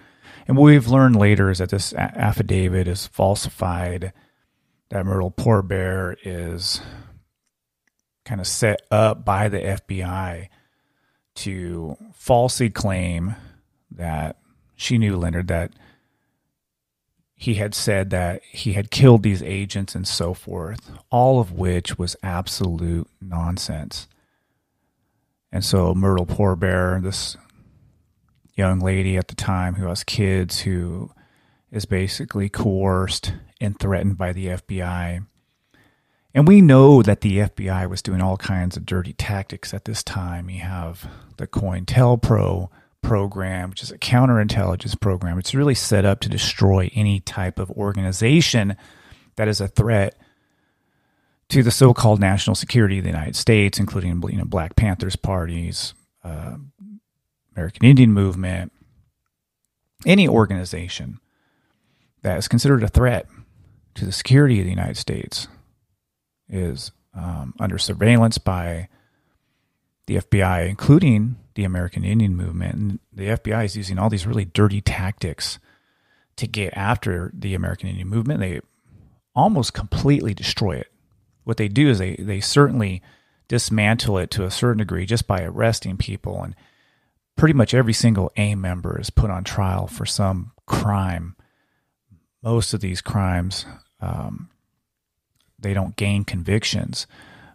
And 0.47 0.57
what 0.57 0.65
we've 0.65 0.89
learned 0.89 1.17
later 1.17 1.51
is 1.51 1.59
that 1.59 1.71
this 1.71 1.93
affidavit 1.95 2.89
is 2.89 3.07
falsified, 3.07 4.13
that 4.89 5.05
Myrtle 5.05 5.31
Poor 5.31 5.63
Bear 5.63 6.17
is 6.25 6.81
kind 8.25 8.41
of 8.41 8.47
set 8.47 8.81
up 8.91 9.25
by 9.25 9.49
the 9.49 9.59
FBI 9.59 10.49
to 11.37 11.97
falsely 12.15 12.71
claim 12.71 13.37
that 13.91 14.39
she 14.75 14.99
knew 14.99 15.17
Leonard, 15.17 15.49
that 15.49 15.73
he 17.41 17.55
had 17.55 17.73
said 17.73 18.11
that 18.11 18.43
he 18.51 18.73
had 18.73 18.91
killed 18.91 19.23
these 19.23 19.45
agents 19.45 19.95
and 19.95 20.07
so 20.07 20.35
forth, 20.35 20.91
all 21.09 21.39
of 21.39 21.53
which 21.53 21.97
was 21.97 22.17
absolute 22.21 23.09
nonsense. 23.21 24.09
And 25.53 25.65
so 25.65 25.95
Myrtle 25.95 26.27
Poor 26.27 26.57
Bear, 26.57 26.99
this 27.01 27.37
young 28.55 28.81
lady 28.81 29.17
at 29.17 29.29
the 29.29 29.37
time 29.37 29.77
who 29.77 29.87
has 29.87 30.03
kids, 30.03 30.61
who 30.61 31.13
is 31.71 31.85
basically 31.85 32.49
coerced 32.49 33.33
and 33.61 33.79
threatened 33.79 34.19
by 34.19 34.33
the 34.33 34.47
FBI. 34.47 35.25
And 36.35 36.49
we 36.49 36.61
know 36.61 37.03
that 37.03 37.21
the 37.21 37.39
FBI 37.39 37.89
was 37.89 38.03
doing 38.03 38.21
all 38.21 38.37
kinds 38.37 38.77
of 38.77 38.85
dirty 38.85 39.13
tactics 39.13 39.73
at 39.73 39.85
this 39.85 40.03
time. 40.03 40.51
You 40.51 40.63
have 40.63 41.09
the 41.37 41.47
COINTELPRO 41.47 42.69
program, 43.03 43.71
which 43.71 43.83
is 43.83 43.91
a 43.91 43.99
counterintelligence 43.99 44.99
program. 45.01 45.39
It's 45.39 45.55
really 45.55 45.75
set 45.75 46.05
up 46.05 46.21
to 46.21 46.29
destroy 46.29 46.91
any 46.95 47.21
type 47.21 47.59
of 47.59 47.71
organization 47.73 48.77
that 49.37 49.49
is 49.49 49.61
a 49.61 49.69
threat 49.69 50.17
to 51.49 51.63
the 51.63 51.71
so-called 51.71 52.21
national 52.21 52.57
security 52.57 52.99
of 52.99 53.05
the 53.05 53.11
United 53.11 53.37
States, 53.37 53.79
including 53.79 54.23
you 54.29 54.37
know 54.37 54.45
Black 54.45 54.77
Panthers 54.77 55.17
parties, 55.17 55.95
uh, 56.25 56.57
American 57.57 57.87
Indian 57.87 58.13
movement, 58.13 58.73
any 60.07 60.29
organization 60.29 61.21
that 62.23 62.39
is 62.39 62.49
considered 62.49 62.83
a 62.83 62.89
threat 62.89 63.27
to 63.95 64.05
the 64.05 64.13
security 64.13 64.59
of 64.61 64.65
the 64.65 64.71
United 64.71 64.97
States 64.97 65.49
is 66.49 66.93
um, 67.15 67.55
under 67.59 67.79
surveillance 67.79 68.39
by 68.39 68.89
the 70.07 70.17
FBI, 70.17 70.69
including 70.69 71.37
the 71.59 71.65
American 71.65 72.05
Indian 72.05 72.37
movement. 72.37 72.75
And 72.77 72.99
the 73.13 73.27
FBI 73.31 73.65
is 73.65 73.77
using 73.77 73.99
all 73.99 74.09
these 74.09 74.29
really 74.29 74.45
dirty 74.45 74.81
tactics 74.81 75.59
to 76.37 76.47
get 76.47 76.73
after 76.77 77.33
the 77.35 77.57
American 77.57 77.89
Indian 77.89 78.07
movement. 78.07 78.39
They 78.39 78.61
almost 79.35 79.75
completely 79.75 80.35
destroy 80.35 80.77
it. 80.77 80.87
What 81.43 81.57
they 81.57 81.67
do 81.67 81.89
is 81.89 81.99
they, 81.99 82.15
they 82.15 82.39
certainly 82.39 83.03
dismantle 83.49 84.19
it 84.19 84.31
to 84.31 84.45
a 84.45 84.53
certain 84.53 84.79
degree 84.79 85.05
just 85.05 85.27
by 85.27 85.43
arresting 85.43 85.97
people. 85.97 86.41
And 86.45 86.55
pretty 87.35 87.55
much 87.55 87.75
every 87.75 87.93
single 87.93 88.31
AIM 88.37 88.61
member 88.61 89.01
is 89.01 89.11
put 89.11 89.29
on 89.29 89.43
trial 89.43 89.89
for 89.89 90.07
some 90.07 90.53
crime. 90.65 91.35
Most 92.41 92.73
of 92.73 92.81
these 92.81 93.01
crimes, 93.01 93.67
um, 94.01 94.49
they 95.59 95.75
don't 95.75 95.97
gain 95.97 96.23
convictions, 96.23 97.09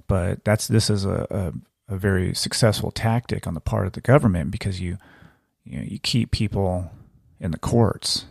but 0.10 0.44
that's 0.44 0.68
this 0.68 0.90
is 0.90 1.06
a, 1.06 1.26
a 1.30 1.54
a 1.88 1.98
very 1.98 2.34
successful 2.34 2.92
tactic 2.92 3.46
on 3.46 3.54
the 3.54 3.60
part 3.60 3.88
of 3.88 3.94
the 3.94 4.02
government 4.02 4.52
because 4.52 4.80
you 4.80 4.98
you 5.64 5.78
know, 5.78 5.84
you 5.84 6.00
keep 6.00 6.32
people 6.32 6.92
in 7.40 7.52
the 7.52 7.60
courts, 7.60 8.26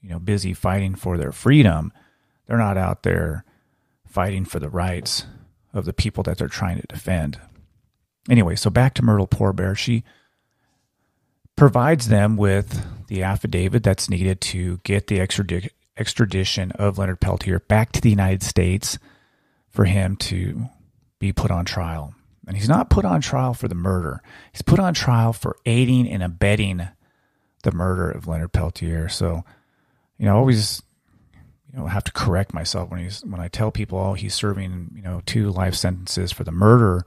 you 0.00 0.10
know, 0.10 0.18
busy 0.18 0.52
fighting 0.52 0.94
for 0.94 1.16
their 1.16 1.32
freedom. 1.32 1.92
They're 2.46 2.58
not 2.58 2.76
out 2.76 3.02
there 3.04 3.44
fighting 4.06 4.44
for 4.44 4.58
the 4.58 4.68
rights 4.68 5.24
of 5.72 5.84
the 5.84 5.92
people 5.92 6.22
that 6.24 6.38
they're 6.38 6.48
trying 6.48 6.80
to 6.80 6.86
defend. 6.86 7.38
Anyway, 8.28 8.56
so 8.56 8.70
back 8.70 8.94
to 8.94 9.04
Myrtle 9.04 9.26
Poor 9.26 9.52
Bear. 9.52 9.74
She 9.74 10.04
provides 11.56 12.08
them 12.08 12.36
with 12.36 12.84
the 13.08 13.22
affidavit 13.22 13.82
that's 13.82 14.10
needed 14.10 14.40
to 14.40 14.78
get 14.78 15.06
the 15.06 15.20
extradition 15.20 16.72
of 16.72 16.98
Leonard 16.98 17.20
Peltier 17.20 17.60
back 17.60 17.92
to 17.92 18.00
the 18.00 18.10
United 18.10 18.42
States 18.42 18.98
for 19.68 19.84
him 19.84 20.16
to 20.16 20.68
be 21.18 21.32
put 21.32 21.50
on 21.50 21.64
trial. 21.64 22.14
And 22.46 22.56
he's 22.56 22.68
not 22.68 22.90
put 22.90 23.04
on 23.04 23.20
trial 23.20 23.54
for 23.54 23.68
the 23.68 23.74
murder. 23.74 24.22
He's 24.52 24.62
put 24.62 24.78
on 24.78 24.94
trial 24.94 25.32
for 25.32 25.56
aiding 25.64 26.08
and 26.08 26.22
abetting 26.22 26.86
the 27.62 27.72
murder 27.72 28.10
of 28.10 28.26
Leonard 28.26 28.52
Peltier. 28.52 29.08
So, 29.08 29.44
you 30.18 30.26
know, 30.26 30.34
I 30.34 30.38
always 30.38 30.82
you 31.72 31.78
know 31.78 31.86
have 31.86 32.04
to 32.04 32.12
correct 32.12 32.54
myself 32.54 32.90
when 32.90 33.00
he's 33.00 33.24
when 33.24 33.40
I 33.40 33.48
tell 33.48 33.70
people, 33.70 33.98
oh, 33.98 34.14
he's 34.14 34.34
serving, 34.34 34.90
you 34.94 35.02
know, 35.02 35.22
two 35.26 35.50
life 35.50 35.74
sentences 35.74 36.32
for 36.32 36.44
the 36.44 36.52
murder 36.52 37.04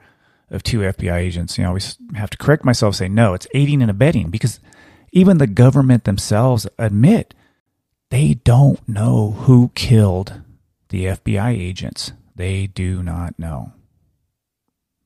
of 0.50 0.64
two 0.64 0.80
FBI 0.80 1.16
agents. 1.16 1.58
You 1.58 1.64
know, 1.64 1.68
I 1.68 1.72
always 1.72 1.98
have 2.16 2.30
to 2.32 2.38
correct 2.38 2.66
myself, 2.66 2.96
say, 2.96 3.08
no, 3.08 3.34
it's 3.34 3.48
aiding 3.54 3.82
and 3.82 3.92
abetting 3.92 4.30
because 4.30 4.60
even 5.12 5.38
the 5.38 5.48
government 5.48 6.04
themselves 6.04 6.68
admit 6.78 7.34
they 8.10 8.36
don't 8.36 8.88
know 8.88 9.32
who 9.32 9.72
killed 9.76 10.42
the 10.90 11.06
FBI 11.06 11.58
agents. 11.58 12.14
They 12.36 12.68
do 12.68 13.04
not 13.04 13.38
know. 13.38 13.74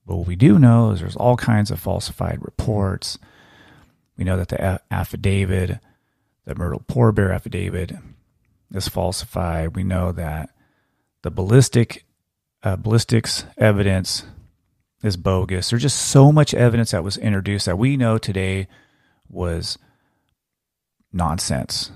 But 0.06 0.18
what 0.18 0.28
we 0.28 0.36
do 0.36 0.60
know 0.60 0.92
is 0.92 1.00
there's 1.00 1.16
all 1.16 1.38
kinds 1.38 1.72
of 1.72 1.80
falsified 1.80 2.40
reports. 2.42 3.18
We 4.18 4.24
know 4.24 4.38
that 4.38 4.50
the 4.50 4.82
affidavit, 4.92 5.80
the 6.46 6.56
Myrtle 6.56 6.84
Poor 6.88 7.12
Bear 7.12 7.32
affidavit, 7.32 7.94
is 8.74 8.88
falsified. 8.88 9.76
We 9.76 9.84
know 9.84 10.12
that 10.12 10.50
the 11.22 11.32
ballistic 11.32 12.06
uh, 12.64 12.76
ballistics 12.76 13.46
evidence 13.58 14.24
is 15.04 15.18
bogus. 15.18 15.70
There's 15.70 15.82
just 15.82 15.98
so 15.98 16.32
much 16.32 16.54
evidence 16.54 16.92
that 16.92 17.04
was 17.04 17.18
introduced 17.18 17.66
that 17.66 17.78
we 17.78 17.98
know 17.98 18.18
today 18.18 18.68
was 19.28 19.78
nonsense. 21.12 21.92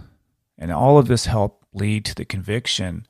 And 0.57 0.71
all 0.71 0.97
of 0.97 1.07
this 1.07 1.25
helped 1.25 1.65
lead 1.73 2.05
to 2.05 2.15
the 2.15 2.25
conviction 2.25 3.05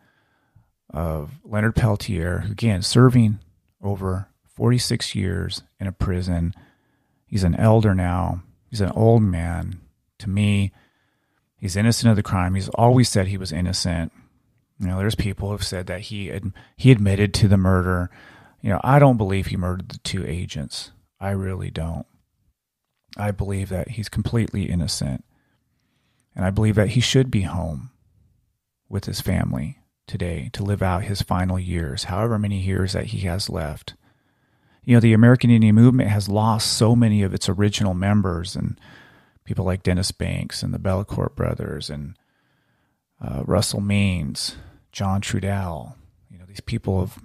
of 0.90 1.40
Leonard 1.44 1.76
Peltier, 1.76 2.40
who 2.40 2.52
again 2.52 2.82
serving 2.82 3.40
over 3.82 4.28
46 4.56 5.16
years 5.16 5.64
in 5.80 5.88
a 5.88 5.92
prison. 5.92 6.54
He's 7.26 7.44
an 7.44 7.56
elder 7.56 7.94
now. 7.94 8.42
He's 8.70 8.82
an 8.82 8.92
old 8.92 9.22
man. 9.22 9.82
To 10.20 10.30
me, 10.30 10.72
he's 11.58 11.76
innocent 11.76 12.10
of 12.10 12.16
the 12.16 12.24
crime. 12.24 12.56
He's 12.56 12.70
always 12.70 13.10
said 13.10 13.28
he 13.28 13.38
was 13.38 13.52
innocent. 13.52 14.12
You 14.80 14.88
know, 14.88 14.98
there's 14.98 15.16
people 15.16 15.50
who 15.50 15.54
have 15.54 15.64
said 15.64 15.88
that 15.88 16.02
he 16.02 16.32
ad, 16.32 16.52
he 16.76 16.92
admitted 16.92 17.34
to 17.36 17.48
the 17.48 17.58
murder. 17.58 18.10
You 18.62 18.70
know, 18.70 18.82
I 18.84 19.00
don't 19.00 19.18
believe 19.18 19.48
he 19.48 19.58
murdered 19.58 19.90
the 19.90 20.00
two 20.00 20.26
agents. 20.26 20.92
I 21.20 21.32
really 21.32 21.72
don't. 21.72 22.06
I 23.18 23.32
believe 23.32 23.70
that 23.70 23.92
he's 23.92 24.10
completely 24.10 24.64
innocent. 24.64 25.24
And 26.36 26.44
I 26.44 26.50
believe 26.50 26.76
that 26.76 26.90
he 26.90 27.00
should 27.00 27.32
be 27.32 27.42
home 27.42 27.92
with 28.90 29.06
his 29.06 29.22
family 29.22 29.80
today 30.08 30.50
to 30.54 30.64
live 30.64 30.82
out 30.82 31.04
his 31.04 31.22
final 31.22 31.58
years, 31.58 32.06
however 32.06 32.38
many 32.38 32.60
years 32.60 32.94
that 32.94 33.08
he 33.08 33.20
has 33.20 33.50
left. 33.50 33.96
You 34.86 34.96
know, 34.96 35.00
the 35.00 35.14
American 35.14 35.50
Indian 35.50 35.76
movement 35.76 36.10
has 36.10 36.30
lost 36.30 36.74
so 36.74 36.96
many 36.96 37.24
of 37.24 37.34
its 37.34 37.50
original 37.50 37.94
members 37.94 38.56
and 38.56 38.80
people 39.44 39.66
like 39.66 39.84
Dennis 39.84 40.12
Banks 40.12 40.64
and 40.64 40.74
the 40.74 40.80
Bellecourt 40.80 41.36
brothers 41.36 41.90
and 41.90 42.16
uh, 43.22 43.44
Russell 43.46 43.82
Means, 43.82 44.56
John 44.92 45.22
Trudell. 45.22 45.96
You 46.30 46.38
know, 46.38 46.46
these 46.46 46.62
people 46.62 47.00
have 47.00 47.18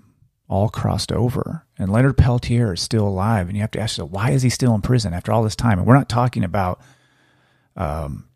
all 0.48 0.68
crossed 0.68 1.12
over. 1.12 1.64
And 1.78 1.92
Leonard 1.92 2.16
Peltier 2.16 2.72
is 2.72 2.80
still 2.80 3.06
alive. 3.06 3.46
And 3.46 3.56
you 3.56 3.62
have 3.62 3.70
to 3.72 3.80
ask 3.80 3.96
yourself, 3.96 4.10
why 4.10 4.30
is 4.30 4.42
he 4.42 4.50
still 4.50 4.74
in 4.74 4.82
prison 4.82 5.14
after 5.14 5.32
all 5.32 5.44
this 5.44 5.56
time? 5.56 5.78
And 5.78 5.86
we're 5.86 5.94
not 5.94 6.08
talking 6.08 6.44
about 6.44 6.80
um, 7.76 8.28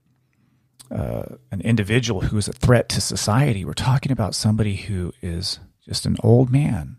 uh, 0.90 1.24
an 1.50 1.60
individual 1.62 2.20
who 2.20 2.38
is 2.38 2.46
a 2.46 2.52
threat 2.52 2.88
to 2.90 3.00
society. 3.00 3.64
We're 3.64 3.72
talking 3.72 4.12
about 4.12 4.34
somebody 4.34 4.76
who 4.76 5.12
is 5.22 5.58
just 5.84 6.06
an 6.06 6.16
old 6.22 6.52
man. 6.52 6.98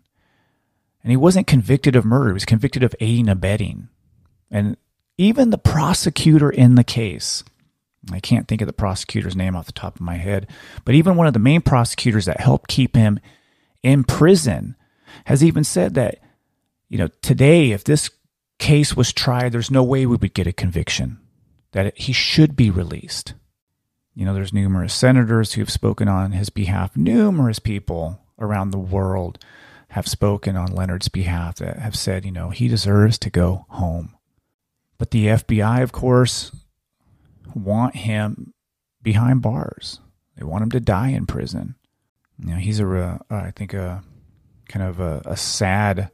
And 1.06 1.12
he 1.12 1.16
wasn't 1.16 1.46
convicted 1.46 1.94
of 1.94 2.04
murder, 2.04 2.30
he 2.30 2.34
was 2.34 2.44
convicted 2.44 2.82
of 2.82 2.92
aiding 2.98 3.28
and 3.28 3.38
abetting. 3.38 3.88
And 4.50 4.76
even 5.16 5.50
the 5.50 5.56
prosecutor 5.56 6.50
in 6.50 6.74
the 6.74 6.82
case, 6.82 7.44
I 8.10 8.18
can't 8.18 8.48
think 8.48 8.60
of 8.60 8.66
the 8.66 8.72
prosecutor's 8.72 9.36
name 9.36 9.54
off 9.54 9.66
the 9.66 9.72
top 9.72 9.94
of 9.94 10.00
my 10.00 10.16
head, 10.16 10.48
but 10.84 10.96
even 10.96 11.14
one 11.14 11.28
of 11.28 11.32
the 11.32 11.38
main 11.38 11.60
prosecutors 11.60 12.24
that 12.24 12.40
helped 12.40 12.66
keep 12.66 12.96
him 12.96 13.20
in 13.84 14.02
prison 14.02 14.74
has 15.26 15.44
even 15.44 15.62
said 15.62 15.94
that, 15.94 16.18
you 16.88 16.98
know, 16.98 17.06
today, 17.22 17.70
if 17.70 17.84
this 17.84 18.10
case 18.58 18.96
was 18.96 19.12
tried, 19.12 19.52
there's 19.52 19.70
no 19.70 19.84
way 19.84 20.06
we 20.06 20.16
would 20.16 20.34
get 20.34 20.48
a 20.48 20.52
conviction, 20.52 21.20
that 21.70 21.96
he 21.96 22.12
should 22.12 22.56
be 22.56 22.68
released. 22.68 23.34
You 24.16 24.24
know, 24.24 24.34
there's 24.34 24.52
numerous 24.52 24.92
senators 24.92 25.52
who 25.52 25.60
have 25.60 25.70
spoken 25.70 26.08
on 26.08 26.32
his 26.32 26.50
behalf, 26.50 26.96
numerous 26.96 27.60
people 27.60 28.22
around 28.40 28.72
the 28.72 28.78
world 28.78 29.38
have 29.90 30.08
spoken 30.08 30.56
on 30.56 30.74
Leonard's 30.74 31.08
behalf 31.08 31.56
that 31.56 31.78
have 31.78 31.96
said, 31.96 32.24
you 32.24 32.32
know, 32.32 32.50
he 32.50 32.68
deserves 32.68 33.18
to 33.18 33.30
go 33.30 33.66
home. 33.70 34.16
But 34.98 35.10
the 35.10 35.26
FBI, 35.26 35.82
of 35.82 35.92
course, 35.92 36.52
want 37.54 37.96
him 37.96 38.52
behind 39.02 39.42
bars. 39.42 40.00
They 40.36 40.44
want 40.44 40.64
him 40.64 40.70
to 40.70 40.80
die 40.80 41.08
in 41.08 41.26
prison. 41.26 41.76
You 42.38 42.50
know, 42.50 42.56
he's 42.56 42.80
a, 42.80 42.88
uh, 42.88 43.18
I 43.30 43.50
think, 43.52 43.72
a 43.72 44.02
kind 44.68 44.84
of 44.84 45.00
a, 45.00 45.22
a 45.24 45.36
sad 45.36 46.10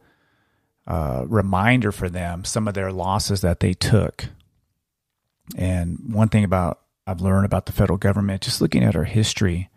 uh, 0.86 1.24
reminder 1.26 1.92
for 1.92 2.08
them 2.08 2.44
some 2.44 2.68
of 2.68 2.74
their 2.74 2.92
losses 2.92 3.40
that 3.40 3.60
they 3.60 3.72
took. 3.72 4.26
And 5.56 5.98
one 6.12 6.28
thing 6.28 6.44
about 6.44 6.80
I've 7.06 7.20
learned 7.20 7.46
about 7.46 7.66
the 7.66 7.72
federal 7.72 7.98
government, 7.98 8.42
just 8.42 8.60
looking 8.60 8.84
at 8.84 8.94
our 8.94 9.04
history, 9.04 9.70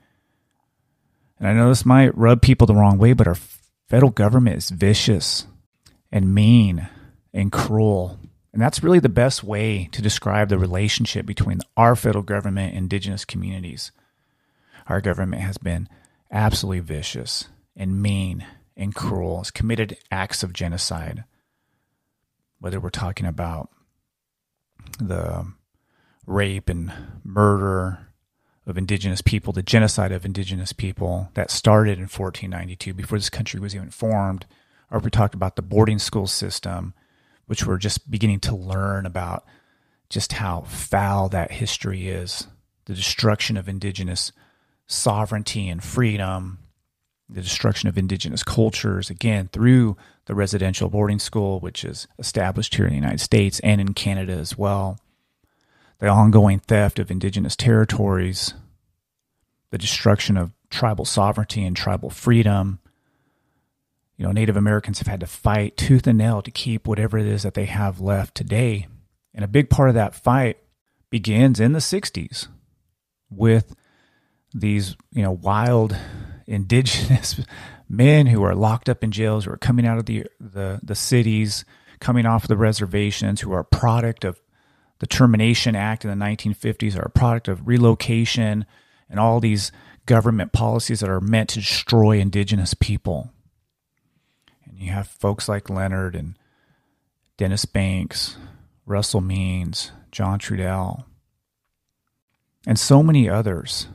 and 1.39 1.47
I 1.47 1.53
know 1.53 1.69
this 1.69 1.85
might 1.85 2.15
rub 2.17 2.41
people 2.41 2.67
the 2.67 2.75
wrong 2.75 2.97
way, 2.97 3.13
but 3.13 3.27
our 3.27 3.37
federal 3.87 4.11
government 4.11 4.57
is 4.57 4.69
vicious 4.69 5.45
and 6.11 6.33
mean 6.33 6.87
and 7.33 7.51
cruel. 7.51 8.19
And 8.53 8.61
that's 8.61 8.83
really 8.83 8.99
the 8.99 9.09
best 9.09 9.43
way 9.43 9.89
to 9.91 10.01
describe 10.01 10.49
the 10.49 10.57
relationship 10.57 11.25
between 11.25 11.59
our 11.75 11.95
federal 11.95 12.23
government 12.23 12.69
and 12.69 12.83
indigenous 12.83 13.25
communities. 13.25 13.91
Our 14.87 15.01
government 15.01 15.41
has 15.41 15.57
been 15.57 15.89
absolutely 16.31 16.79
vicious 16.79 17.49
and 17.75 18.01
mean 18.01 18.45
and 18.77 18.95
cruel, 18.95 19.39
has 19.39 19.51
committed 19.51 19.97
acts 20.11 20.43
of 20.43 20.53
genocide. 20.53 21.25
Whether 22.59 22.79
we're 22.79 22.89
talking 22.89 23.25
about 23.25 23.69
the 24.99 25.45
rape 26.25 26.69
and 26.69 26.91
murder 27.23 28.07
of 28.65 28.77
indigenous 28.77 29.21
people, 29.21 29.53
the 29.53 29.61
genocide 29.61 30.11
of 30.11 30.25
indigenous 30.25 30.73
people 30.73 31.29
that 31.35 31.51
started 31.51 31.97
in 31.97 32.05
1492 32.05 32.93
before 32.93 33.17
this 33.17 33.29
country 33.29 33.59
was 33.59 33.75
even 33.75 33.91
formed, 33.91 34.45
or 34.89 34.99
we 34.99 35.09
talked 35.09 35.35
about 35.35 35.55
the 35.55 35.61
boarding 35.61 35.99
school 35.99 36.27
system, 36.27 36.93
which 37.45 37.65
we're 37.65 37.77
just 37.77 38.09
beginning 38.09 38.39
to 38.39 38.55
learn 38.55 39.05
about 39.05 39.45
just 40.09 40.33
how 40.33 40.61
foul 40.61 41.29
that 41.29 41.51
history 41.51 42.07
is, 42.07 42.47
the 42.85 42.93
destruction 42.93 43.57
of 43.57 43.69
indigenous 43.69 44.31
sovereignty 44.87 45.67
and 45.69 45.83
freedom, 45.83 46.59
the 47.29 47.41
destruction 47.41 47.89
of 47.89 47.97
indigenous 47.97 48.43
cultures, 48.43 49.09
again, 49.09 49.49
through 49.51 49.97
the 50.25 50.35
residential 50.35 50.89
boarding 50.89 51.19
school, 51.19 51.59
which 51.59 51.83
is 51.83 52.07
established 52.19 52.75
here 52.75 52.85
in 52.85 52.91
the 52.91 52.99
United 52.99 53.21
States 53.21 53.59
and 53.61 53.81
in 53.81 53.93
Canada 53.93 54.33
as 54.33 54.57
well, 54.57 54.99
the 55.99 56.07
ongoing 56.07 56.59
theft 56.59 56.99
of 56.99 57.09
indigenous 57.09 57.55
territories, 57.55 58.53
the 59.71 59.77
destruction 59.77 60.37
of 60.37 60.51
tribal 60.69 61.05
sovereignty 61.05 61.65
and 61.65 61.75
tribal 61.75 62.09
freedom. 62.09 62.79
You 64.17 64.25
know, 64.25 64.31
Native 64.31 64.57
Americans 64.57 64.99
have 64.99 65.07
had 65.07 65.19
to 65.21 65.27
fight 65.27 65.77
tooth 65.77 66.07
and 66.07 66.17
nail 66.17 66.41
to 66.41 66.51
keep 66.51 66.87
whatever 66.87 67.17
it 67.17 67.27
is 67.27 67.43
that 67.43 67.53
they 67.53 67.65
have 67.65 67.99
left 67.99 68.35
today. 68.35 68.87
And 69.33 69.43
a 69.43 69.49
big 69.49 69.69
part 69.69 69.89
of 69.89 69.95
that 69.95 70.15
fight 70.15 70.57
begins 71.09 71.59
in 71.59 71.73
the 71.73 71.79
60s 71.79 72.47
with 73.29 73.75
these, 74.53 74.95
you 75.11 75.21
know, 75.21 75.31
wild 75.31 75.95
indigenous 76.47 77.41
men 77.89 78.27
who 78.27 78.43
are 78.43 78.55
locked 78.55 78.89
up 78.89 79.03
in 79.03 79.11
jails, 79.11 79.45
who 79.45 79.51
are 79.51 79.57
coming 79.57 79.85
out 79.85 79.97
of 79.97 80.05
the 80.05 80.25
the, 80.39 80.79
the 80.81 80.95
cities, 80.95 81.65
coming 81.99 82.25
off 82.25 82.47
the 82.47 82.57
reservations, 82.57 83.41
who 83.41 83.51
are 83.53 83.59
a 83.59 83.65
product 83.65 84.23
of 84.23 84.39
the 84.99 85.07
Termination 85.07 85.75
Act 85.75 86.05
in 86.05 86.09
the 86.09 86.25
1950s, 86.25 86.97
are 86.97 87.07
a 87.07 87.09
product 87.09 87.47
of 87.47 87.67
relocation 87.67 88.65
and 89.09 89.19
all 89.19 89.39
these 89.39 89.71
government 90.05 90.51
policies 90.51 90.99
that 90.99 91.09
are 91.09 91.21
meant 91.21 91.49
to 91.49 91.59
destroy 91.59 92.19
indigenous 92.19 92.73
people. 92.73 93.31
And 94.65 94.79
you 94.79 94.91
have 94.91 95.07
folks 95.07 95.49
like 95.49 95.69
Leonard 95.69 96.15
and 96.15 96.37
Dennis 97.37 97.65
Banks, 97.65 98.37
Russell 98.85 99.21
Means, 99.21 99.91
John 100.11 100.39
Trudell, 100.39 101.05
and 102.67 102.79
so 102.79 103.03
many 103.03 103.29
others 103.29 103.87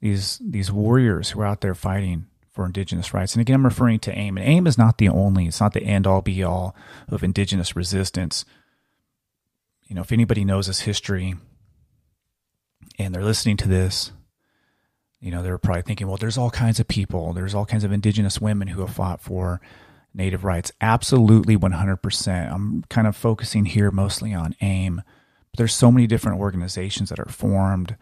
these 0.00 0.40
these 0.44 0.72
warriors 0.72 1.30
who 1.30 1.40
are 1.40 1.46
out 1.46 1.60
there 1.60 1.74
fighting 1.74 2.26
for 2.56 2.64
indigenous 2.64 3.12
rights. 3.12 3.34
And 3.34 3.42
again, 3.42 3.56
I'm 3.56 3.64
referring 3.64 4.00
to 4.00 4.18
AIM. 4.18 4.38
And 4.38 4.48
AIM 4.48 4.66
is 4.66 4.78
not 4.78 4.98
the 4.98 5.08
only, 5.08 5.46
it's 5.46 5.60
not 5.60 5.74
the 5.74 5.82
end 5.82 6.06
all 6.06 6.22
be 6.22 6.42
all 6.42 6.74
of 7.08 7.22
indigenous 7.22 7.76
resistance. 7.76 8.46
You 9.86 9.94
know, 9.94 10.02
if 10.02 10.12
anybody 10.12 10.44
knows 10.44 10.66
this 10.66 10.80
history 10.80 11.36
and 12.98 13.14
they're 13.14 13.24
listening 13.24 13.56
to 13.58 13.68
this, 13.68 14.12
you 15.20 15.30
know, 15.30 15.42
they're 15.42 15.58
probably 15.58 15.82
thinking, 15.82 16.06
well, 16.06 16.16
there's 16.16 16.38
all 16.38 16.50
kinds 16.50 16.80
of 16.80 16.88
people, 16.88 17.32
there's 17.32 17.54
all 17.54 17.66
kinds 17.66 17.84
of 17.84 17.92
indigenous 17.92 18.40
women 18.40 18.68
who 18.68 18.80
have 18.80 18.94
fought 18.94 19.20
for 19.20 19.60
native 20.12 20.44
rights. 20.44 20.72
Absolutely 20.80 21.56
100%. 21.56 22.52
I'm 22.52 22.84
kind 22.88 23.06
of 23.06 23.16
focusing 23.16 23.64
here 23.64 23.90
mostly 23.90 24.34
on 24.34 24.54
AIM. 24.60 25.02
But 25.50 25.58
there's 25.58 25.74
so 25.74 25.92
many 25.92 26.06
different 26.06 26.40
organizations 26.40 27.10
that 27.10 27.20
are 27.20 27.26
formed 27.26 27.96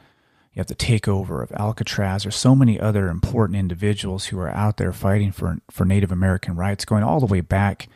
you 0.55 0.61
have 0.61 0.69
the 0.69 0.77
takeover 0.77 1.43
of 1.43 1.51
Alcatraz. 1.53 2.23
There's 2.23 2.37
so 2.37 2.55
many 2.55 2.79
other 2.79 3.09
important 3.09 3.59
individuals 3.59 4.27
who 4.27 4.39
are 4.39 4.51
out 4.51 4.77
there 4.77 4.93
fighting 4.93 5.33
for 5.33 5.59
for 5.69 5.85
Native 5.85 6.13
American 6.13 6.55
rights, 6.55 6.85
going 6.85 7.03
all 7.03 7.19
the 7.19 7.27
way 7.27 7.41
back, 7.41 7.89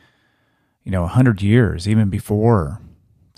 you 0.82 0.90
know, 0.90 1.06
hundred 1.06 1.40
years, 1.40 1.88
even 1.88 2.10
before 2.10 2.80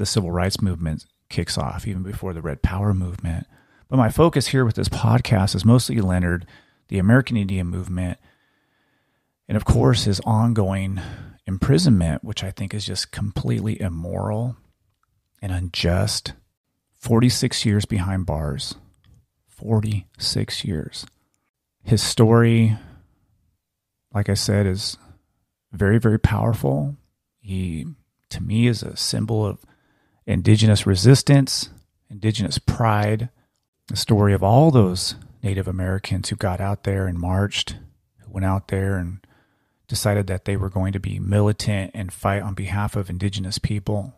the 0.01 0.07
civil 0.07 0.33
rights 0.33 0.63
movement 0.63 1.05
kicks 1.29 1.59
off, 1.59 1.87
even 1.87 2.03
before 2.03 2.33
the 2.33 2.41
Red 2.41 2.63
Power 2.63 2.95
movement. 2.95 3.47
But 3.91 3.99
my 3.99 4.09
focus 4.09 4.49
here 4.49 4.65
with 4.65 4.75
this 4.75 4.89
podcast 4.89 5.55
is 5.55 5.65
mostly 5.65 6.01
Leonard, 6.01 6.47
the 6.89 6.99
American 6.99 7.37
Indian 7.37 7.67
movement, 7.67 8.19
and 9.47 9.57
of 9.57 9.67
course 9.67 10.05
his 10.05 10.21
ongoing 10.21 10.99
imprisonment, 11.47 12.25
which 12.25 12.43
I 12.43 12.51
think 12.51 12.73
is 12.73 12.87
just 12.87 13.13
completely 13.13 13.79
immoral 13.79 14.57
and 15.43 15.53
unjust. 15.53 16.33
46 16.95 17.67
years 17.67 17.85
behind 17.85 18.25
bars. 18.25 18.77
46 19.49 20.65
years. 20.65 21.05
His 21.83 22.03
story, 22.03 22.79
like 24.15 24.31
I 24.31 24.35
said, 24.35 24.67
is 24.67 24.97
very, 25.73 25.99
very 25.99 26.19
powerful. 26.19 26.97
He, 27.39 27.87
to 28.31 28.43
me, 28.43 28.67
is 28.67 28.83
a 28.83 28.97
symbol 28.97 29.45
of 29.45 29.59
indigenous 30.31 30.87
resistance, 30.87 31.71
indigenous 32.09 32.59
pride, 32.59 33.29
the 33.89 33.97
story 33.97 34.33
of 34.33 34.43
all 34.43 34.71
those 34.71 35.17
Native 35.43 35.67
Americans 35.67 36.29
who 36.29 36.37
got 36.37 36.61
out 36.61 36.85
there 36.85 37.07
and 37.07 37.19
marched, 37.19 37.77
who 38.19 38.31
went 38.31 38.45
out 38.45 38.69
there 38.69 38.97
and 38.97 39.19
decided 39.89 40.29
that 40.29 40.45
they 40.45 40.57
were 40.57 40.71
going 40.71 40.93
to 40.93 41.01
be 41.01 41.19
militant 41.19 41.91
and 41.95 42.13
fight 42.13 42.43
on 42.43 42.55
behalf 42.55 42.95
of 42.95 43.11
indigenous 43.11 43.59
people. 43.59 44.15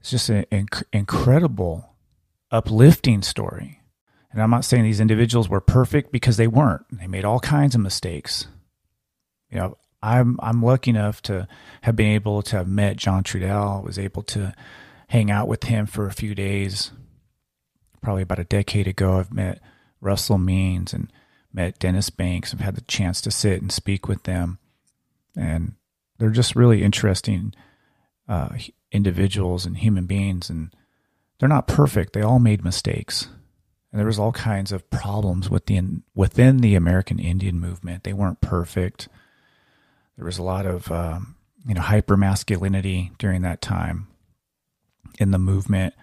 It's 0.00 0.10
just 0.10 0.28
an 0.28 0.44
inc- 0.52 0.84
incredible, 0.92 1.94
uplifting 2.50 3.22
story 3.22 3.80
And 4.30 4.42
I'm 4.42 4.50
not 4.50 4.64
saying 4.64 4.82
these 4.82 5.00
individuals 5.00 5.48
were 5.48 5.60
perfect 5.60 6.12
because 6.12 6.36
they 6.36 6.48
weren't. 6.48 6.84
They 6.90 7.06
made 7.06 7.24
all 7.24 7.40
kinds 7.40 7.74
of 7.74 7.80
mistakes. 7.80 8.48
You 9.48 9.58
know, 9.58 9.78
I'm 10.02 10.38
I'm 10.42 10.62
lucky 10.62 10.90
enough 10.90 11.22
to 11.22 11.48
have 11.82 11.96
been 11.96 12.08
able 12.08 12.42
to 12.42 12.56
have 12.56 12.68
met 12.68 12.96
John 12.96 13.22
Trudell, 13.22 13.82
was 13.82 13.98
able 13.98 14.24
to 14.24 14.52
hang 15.08 15.30
out 15.30 15.48
with 15.48 15.64
him 15.64 15.86
for 15.86 16.06
a 16.06 16.12
few 16.12 16.34
days. 16.34 16.90
Probably 18.02 18.22
about 18.22 18.38
a 18.38 18.44
decade 18.44 18.86
ago, 18.86 19.18
I've 19.18 19.32
met 19.32 19.60
Russell 20.00 20.38
Means 20.38 20.92
and 20.92 21.10
met 21.52 21.78
Dennis 21.78 22.10
Banks. 22.10 22.52
I've 22.52 22.60
had 22.60 22.76
the 22.76 22.82
chance 22.82 23.20
to 23.22 23.30
sit 23.30 23.62
and 23.62 23.72
speak 23.72 24.08
with 24.08 24.24
them, 24.24 24.58
and 25.36 25.74
they're 26.18 26.30
just 26.30 26.56
really 26.56 26.82
interesting 26.82 27.54
uh, 28.28 28.50
individuals 28.92 29.64
and 29.64 29.78
human 29.78 30.06
beings. 30.06 30.50
And 30.50 30.74
they're 31.38 31.48
not 31.48 31.66
perfect. 31.66 32.12
They 32.12 32.22
all 32.22 32.38
made 32.38 32.64
mistakes, 32.64 33.28
and 33.90 33.98
there 33.98 34.06
was 34.06 34.18
all 34.18 34.32
kinds 34.32 34.72
of 34.72 34.90
problems 34.90 35.48
within 35.48 36.02
within 36.14 36.58
the 36.58 36.74
American 36.74 37.18
Indian 37.18 37.58
movement. 37.58 38.04
They 38.04 38.12
weren't 38.12 38.40
perfect. 38.40 39.08
There 40.16 40.26
was 40.26 40.38
a 40.38 40.42
lot 40.42 40.66
of 40.66 40.90
um, 40.92 41.36
you 41.66 41.74
know 41.74 41.80
hyper 41.80 42.16
masculinity 42.16 43.12
during 43.18 43.42
that 43.42 43.62
time 43.62 44.08
in 45.18 45.30
the 45.30 45.38
movement, 45.38 45.94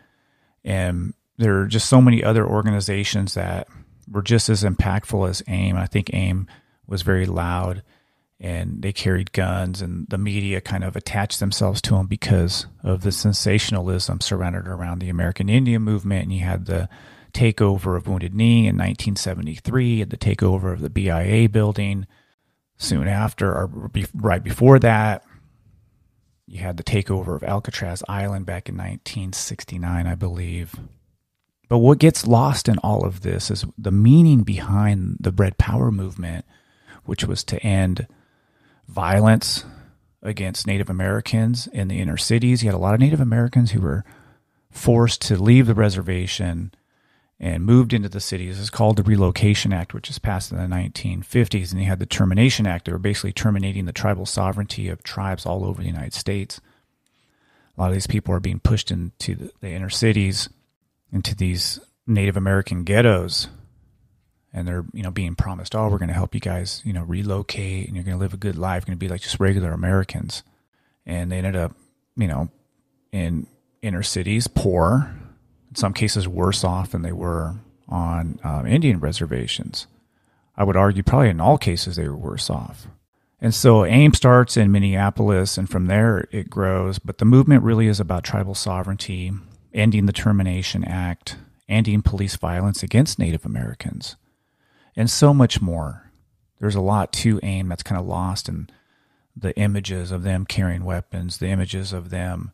and 0.63 1.13
there 1.37 1.59
are 1.59 1.67
just 1.67 1.89
so 1.89 2.01
many 2.01 2.23
other 2.23 2.45
organizations 2.45 3.33
that 3.33 3.67
were 4.09 4.21
just 4.21 4.49
as 4.49 4.63
impactful 4.63 5.29
as 5.29 5.43
AIM. 5.47 5.75
I 5.75 5.87
think 5.87 6.13
AIM 6.13 6.47
was 6.85 7.01
very 7.01 7.25
loud 7.25 7.83
and 8.39 8.81
they 8.81 8.91
carried 8.91 9.31
guns 9.31 9.81
and 9.81 10.07
the 10.09 10.17
media 10.17 10.59
kind 10.59 10.83
of 10.83 10.95
attached 10.95 11.39
themselves 11.39 11.81
to 11.83 11.91
them 11.91 12.07
because 12.07 12.65
of 12.83 13.01
the 13.03 13.11
sensationalism 13.11 14.19
surrounded 14.19 14.67
around 14.67 14.99
the 14.99 15.09
American 15.09 15.47
Indian 15.47 15.81
movement 15.81 16.23
and 16.23 16.33
you 16.33 16.41
had 16.41 16.65
the 16.65 16.89
takeover 17.33 17.95
of 17.95 18.07
Wounded 18.07 18.33
Knee 18.33 18.67
in 18.67 18.75
1973 18.75 20.01
and 20.01 20.11
the 20.11 20.17
takeover 20.17 20.73
of 20.73 20.81
the 20.81 20.89
BIA 20.89 21.47
building 21.49 22.07
soon 22.77 23.07
after, 23.07 23.47
or 23.47 23.91
right 24.13 24.43
before 24.43 24.79
that. 24.79 25.23
You 26.47 26.59
had 26.59 26.77
the 26.77 26.83
takeover 26.83 27.35
of 27.35 27.43
Alcatraz 27.43 28.03
Island 28.07 28.45
back 28.45 28.67
in 28.67 28.75
1969, 28.75 30.07
I 30.07 30.15
believe. 30.15 30.75
But 31.69 31.77
what 31.77 31.99
gets 31.99 32.27
lost 32.27 32.67
in 32.67 32.77
all 32.79 33.05
of 33.05 33.21
this 33.21 33.49
is 33.49 33.65
the 33.77 33.91
meaning 33.91 34.43
behind 34.43 35.17
the 35.21 35.31
Red 35.31 35.57
Power 35.57 35.91
movement, 35.91 36.45
which 37.05 37.23
was 37.23 37.43
to 37.45 37.63
end 37.63 38.07
violence 38.87 39.63
against 40.21 40.67
Native 40.67 40.89
Americans 40.89 41.67
in 41.67 41.87
the 41.87 41.99
inner 41.99 42.17
cities. 42.17 42.61
You 42.61 42.69
had 42.69 42.75
a 42.75 42.79
lot 42.79 42.93
of 42.93 42.99
Native 42.99 43.21
Americans 43.21 43.71
who 43.71 43.81
were 43.81 44.03
forced 44.69 45.21
to 45.23 45.41
leave 45.41 45.67
the 45.67 45.73
reservation 45.73 46.73
and 47.41 47.65
moved 47.65 47.91
into 47.91 48.07
the 48.07 48.19
cities. 48.19 48.59
It's 48.59 48.69
called 48.69 48.97
the 48.97 49.03
Relocation 49.03 49.73
Act, 49.73 49.95
which 49.95 50.09
was 50.09 50.19
passed 50.19 50.51
in 50.51 50.59
the 50.59 50.63
1950s. 50.75 51.71
And 51.71 51.81
you 51.81 51.87
had 51.87 51.97
the 51.97 52.05
Termination 52.05 52.67
Act. 52.67 52.85
They 52.85 52.91
were 52.91 52.99
basically 52.99 53.33
terminating 53.33 53.85
the 53.85 53.91
tribal 53.91 54.27
sovereignty 54.27 54.89
of 54.89 55.01
tribes 55.01 55.43
all 55.43 55.65
over 55.65 55.81
the 55.81 55.87
United 55.87 56.13
States. 56.13 56.61
A 57.75 57.81
lot 57.81 57.87
of 57.87 57.93
these 57.93 58.05
people 58.05 58.31
are 58.35 58.39
being 58.39 58.59
pushed 58.59 58.91
into 58.91 59.33
the, 59.33 59.51
the 59.59 59.71
inner 59.71 59.89
cities, 59.89 60.49
into 61.11 61.35
these 61.35 61.79
Native 62.05 62.37
American 62.37 62.83
ghettos. 62.83 63.47
And 64.53 64.67
they're, 64.67 64.85
you 64.93 65.01
know, 65.01 65.11
being 65.11 65.33
promised, 65.33 65.73
oh, 65.73 65.89
we're 65.89 65.97
going 65.97 66.09
to 66.09 66.13
help 66.13 66.35
you 66.35 66.41
guys, 66.41 66.83
you 66.85 66.93
know, 66.93 67.03
relocate 67.03 67.87
and 67.87 67.95
you're 67.95 68.05
going 68.05 68.17
to 68.17 68.21
live 68.21 68.35
a 68.35 68.37
good 68.37 68.57
life, 68.57 68.85
going 68.85 68.95
to 68.95 68.99
be 68.99 69.07
like 69.07 69.21
just 69.21 69.39
regular 69.39 69.71
Americans. 69.71 70.43
And 71.07 71.31
they 71.31 71.37
ended 71.37 71.55
up, 71.55 71.75
you 72.15 72.27
know, 72.27 72.49
in 73.11 73.47
inner 73.81 74.03
cities, 74.03 74.47
poor, 74.47 75.11
in 75.71 75.75
some 75.75 75.93
cases 75.93 76.27
worse 76.27 76.63
off 76.63 76.91
than 76.91 77.01
they 77.01 77.11
were 77.11 77.55
on 77.87 78.39
um, 78.43 78.67
Indian 78.67 78.99
reservations. 78.99 79.87
I 80.55 80.63
would 80.63 80.75
argue 80.75 81.01
probably 81.01 81.29
in 81.29 81.41
all 81.41 81.57
cases 81.57 81.95
they 81.95 82.07
were 82.07 82.15
worse 82.15 82.49
off. 82.49 82.87
And 83.39 83.55
so 83.55 83.85
AIM 83.85 84.13
starts 84.13 84.55
in 84.55 84.71
Minneapolis, 84.71 85.57
and 85.57 85.67
from 85.67 85.87
there 85.87 86.27
it 86.31 86.49
grows. 86.49 86.99
But 86.99 87.17
the 87.17 87.25
movement 87.25 87.63
really 87.63 87.87
is 87.87 87.99
about 87.99 88.23
tribal 88.23 88.53
sovereignty, 88.53 89.31
ending 89.73 90.05
the 90.05 90.13
Termination 90.13 90.83
Act, 90.83 91.37
ending 91.67 92.03
police 92.03 92.35
violence 92.35 92.83
against 92.83 93.17
Native 93.17 93.45
Americans, 93.45 94.15
and 94.95 95.09
so 95.09 95.33
much 95.33 95.61
more. 95.61 96.11
There's 96.59 96.75
a 96.75 96.81
lot 96.81 97.11
to 97.13 97.39
AIM 97.41 97.69
that's 97.69 97.81
kind 97.81 97.99
of 97.99 98.05
lost 98.05 98.47
in 98.47 98.69
the 99.35 99.57
images 99.57 100.11
of 100.11 100.21
them 100.21 100.45
carrying 100.45 100.83
weapons, 100.83 101.37
the 101.37 101.47
images 101.47 101.93
of 101.93 102.11
them, 102.11 102.51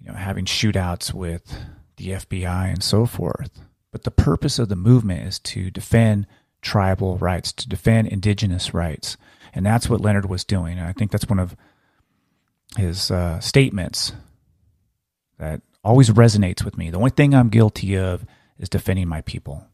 you 0.00 0.08
know, 0.08 0.14
having 0.14 0.44
shootouts 0.44 1.12
with 1.12 1.56
the 1.96 2.10
FBI, 2.10 2.70
and 2.70 2.82
so 2.82 3.06
forth. 3.06 3.50
But 3.92 4.02
the 4.02 4.10
purpose 4.10 4.58
of 4.58 4.68
the 4.68 4.76
movement 4.76 5.26
is 5.26 5.38
to 5.40 5.70
defend 5.70 6.26
tribal 6.62 7.16
rights, 7.18 7.52
to 7.52 7.68
defend 7.68 8.08
indigenous 8.08 8.74
rights. 8.74 9.16
And 9.52 9.64
that's 9.64 9.88
what 9.88 10.00
Leonard 10.00 10.28
was 10.28 10.44
doing. 10.44 10.78
And 10.78 10.86
I 10.86 10.92
think 10.92 11.10
that's 11.10 11.28
one 11.28 11.38
of 11.38 11.54
his 12.76 13.10
uh, 13.10 13.38
statements 13.40 14.12
that 15.38 15.62
always 15.84 16.10
resonates 16.10 16.64
with 16.64 16.76
me. 16.76 16.90
The 16.90 16.98
only 16.98 17.10
thing 17.10 17.34
I'm 17.34 17.50
guilty 17.50 17.96
of 17.96 18.24
is 18.58 18.68
defending 18.68 19.08
my 19.08 19.20
people. 19.20 19.66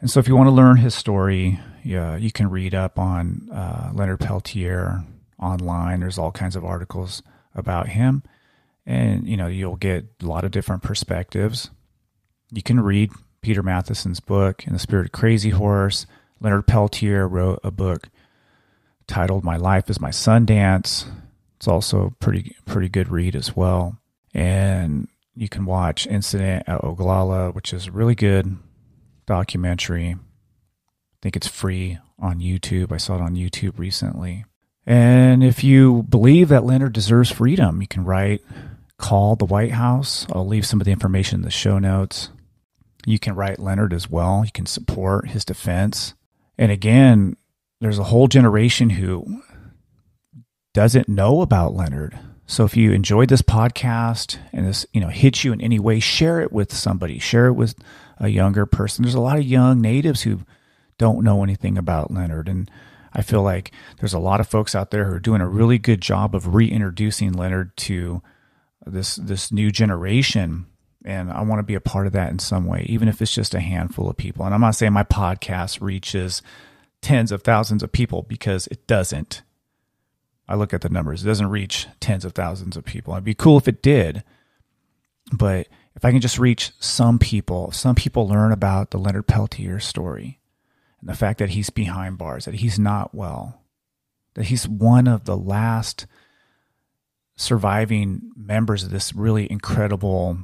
And 0.00 0.10
so, 0.10 0.18
if 0.18 0.26
you 0.26 0.34
want 0.34 0.48
to 0.48 0.54
learn 0.54 0.78
his 0.78 0.94
story, 0.94 1.60
yeah, 1.84 2.16
you 2.16 2.32
can 2.32 2.50
read 2.50 2.74
up 2.74 2.98
on 2.98 3.48
uh, 3.52 3.92
Leonard 3.94 4.18
Peltier 4.18 5.04
online. 5.38 6.00
There's 6.00 6.18
all 6.18 6.32
kinds 6.32 6.56
of 6.56 6.64
articles 6.64 7.22
about 7.54 7.88
him 7.88 8.24
and 8.86 9.26
you 9.26 9.36
know 9.36 9.46
you'll 9.46 9.76
get 9.76 10.06
a 10.22 10.26
lot 10.26 10.44
of 10.44 10.50
different 10.50 10.82
perspectives. 10.82 11.70
You 12.50 12.62
can 12.62 12.80
read 12.80 13.10
Peter 13.40 13.62
Matthiessen's 13.62 14.20
book 14.20 14.66
"In 14.66 14.72
the 14.72 14.78
Spirit 14.78 15.06
of 15.06 15.12
Crazy 15.12 15.50
Horse." 15.50 16.06
Leonard 16.40 16.66
Peltier 16.66 17.28
wrote 17.28 17.60
a 17.62 17.70
book 17.70 18.08
titled 19.06 19.44
"My 19.44 19.56
Life 19.56 19.88
Is 19.88 20.00
My 20.00 20.10
Sundance." 20.10 21.06
It's 21.56 21.68
also 21.68 22.14
pretty 22.18 22.56
pretty 22.66 22.88
good 22.88 23.08
read 23.08 23.36
as 23.36 23.54
well. 23.54 23.98
And 24.34 25.08
you 25.34 25.48
can 25.48 25.64
watch 25.64 26.06
Incident 26.06 26.64
at 26.66 26.80
Oglala, 26.80 27.54
which 27.54 27.72
is 27.72 27.86
a 27.86 27.92
really 27.92 28.14
good 28.14 28.56
documentary. 29.26 30.10
I 30.10 30.18
think 31.22 31.36
it's 31.36 31.46
free 31.46 31.98
on 32.18 32.40
YouTube. 32.40 32.92
I 32.92 32.96
saw 32.96 33.14
it 33.14 33.20
on 33.20 33.36
YouTube 33.36 33.78
recently. 33.78 34.44
And 34.84 35.44
if 35.44 35.62
you 35.62 36.02
believe 36.08 36.48
that 36.48 36.64
Leonard 36.64 36.92
deserves 36.92 37.30
freedom, 37.30 37.80
you 37.80 37.86
can 37.86 38.04
write 38.04 38.42
call 38.98 39.36
the 39.36 39.44
White 39.44 39.72
House. 39.72 40.26
I'll 40.32 40.46
leave 40.46 40.66
some 40.66 40.80
of 40.80 40.84
the 40.84 40.92
information 40.92 41.40
in 41.40 41.42
the 41.42 41.50
show 41.50 41.78
notes. 41.78 42.30
You 43.04 43.18
can 43.18 43.34
write 43.34 43.58
Leonard 43.58 43.92
as 43.92 44.08
well. 44.08 44.44
You 44.44 44.52
can 44.52 44.66
support 44.66 45.30
his 45.30 45.44
defense. 45.44 46.14
And 46.56 46.70
again, 46.70 47.36
there's 47.80 47.98
a 47.98 48.04
whole 48.04 48.28
generation 48.28 48.90
who 48.90 49.42
doesn't 50.72 51.08
know 51.08 51.40
about 51.40 51.74
Leonard. 51.74 52.18
So 52.46 52.64
if 52.64 52.76
you 52.76 52.92
enjoyed 52.92 53.28
this 53.28 53.42
podcast 53.42 54.38
and 54.52 54.66
this, 54.66 54.86
you 54.92 55.00
know, 55.00 55.08
hits 55.08 55.42
you 55.42 55.52
in 55.52 55.60
any 55.60 55.78
way, 55.78 55.98
share 56.00 56.40
it 56.40 56.52
with 56.52 56.72
somebody. 56.72 57.18
Share 57.18 57.46
it 57.46 57.54
with 57.54 57.74
a 58.18 58.28
younger 58.28 58.66
person. 58.66 59.02
There's 59.02 59.14
a 59.14 59.20
lot 59.20 59.38
of 59.38 59.44
young 59.44 59.80
natives 59.80 60.22
who 60.22 60.42
don't 60.98 61.24
know 61.24 61.42
anything 61.42 61.76
about 61.76 62.12
Leonard 62.12 62.48
and 62.48 62.70
I 63.14 63.22
feel 63.22 63.42
like 63.42 63.72
there's 63.98 64.14
a 64.14 64.18
lot 64.18 64.40
of 64.40 64.48
folks 64.48 64.74
out 64.74 64.90
there 64.90 65.04
who 65.04 65.14
are 65.14 65.20
doing 65.20 65.40
a 65.40 65.48
really 65.48 65.78
good 65.78 66.00
job 66.00 66.34
of 66.34 66.54
reintroducing 66.54 67.32
Leonard 67.32 67.76
to 67.78 68.22
this 68.86 69.16
this 69.16 69.52
new 69.52 69.70
generation 69.70 70.66
and 71.04 71.32
I 71.32 71.42
want 71.42 71.58
to 71.58 71.64
be 71.64 71.74
a 71.74 71.80
part 71.80 72.06
of 72.06 72.12
that 72.12 72.30
in 72.30 72.38
some 72.38 72.66
way, 72.66 72.86
even 72.88 73.08
if 73.08 73.20
it's 73.20 73.34
just 73.34 73.54
a 73.54 73.60
handful 73.60 74.08
of 74.08 74.16
people. 74.16 74.44
And 74.44 74.54
I'm 74.54 74.60
not 74.60 74.76
saying 74.76 74.92
my 74.92 75.02
podcast 75.02 75.80
reaches 75.80 76.42
tens 77.00 77.32
of 77.32 77.42
thousands 77.42 77.82
of 77.82 77.90
people 77.90 78.22
because 78.22 78.68
it 78.68 78.86
doesn't. 78.86 79.42
I 80.48 80.54
look 80.54 80.72
at 80.72 80.80
the 80.82 80.88
numbers; 80.88 81.24
it 81.24 81.26
doesn't 81.26 81.50
reach 81.50 81.88
tens 82.00 82.24
of 82.24 82.32
thousands 82.32 82.76
of 82.76 82.84
people. 82.84 83.14
It'd 83.14 83.24
be 83.24 83.34
cool 83.34 83.58
if 83.58 83.68
it 83.68 83.82
did, 83.82 84.22
but 85.32 85.68
if 85.94 86.04
I 86.04 86.10
can 86.10 86.20
just 86.20 86.38
reach 86.38 86.72
some 86.78 87.18
people, 87.18 87.70
some 87.70 87.94
people 87.94 88.28
learn 88.28 88.52
about 88.52 88.90
the 88.90 88.98
Leonard 88.98 89.26
Peltier 89.26 89.80
story 89.80 90.40
and 91.00 91.08
the 91.08 91.14
fact 91.14 91.38
that 91.38 91.50
he's 91.50 91.70
behind 91.70 92.18
bars, 92.18 92.44
that 92.44 92.56
he's 92.56 92.78
not 92.78 93.14
well, 93.14 93.62
that 94.34 94.46
he's 94.46 94.68
one 94.68 95.06
of 95.06 95.24
the 95.24 95.36
last 95.36 96.06
surviving 97.36 98.30
members 98.36 98.84
of 98.84 98.90
this 98.90 99.14
really 99.14 99.50
incredible 99.50 100.38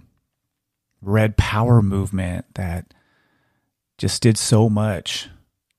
red 1.01 1.37
power 1.37 1.83
movement 1.83 2.46
that 2.55 2.94
just 3.98 4.22
did 4.22 4.38
so 4.38 4.68
much 4.68 5.29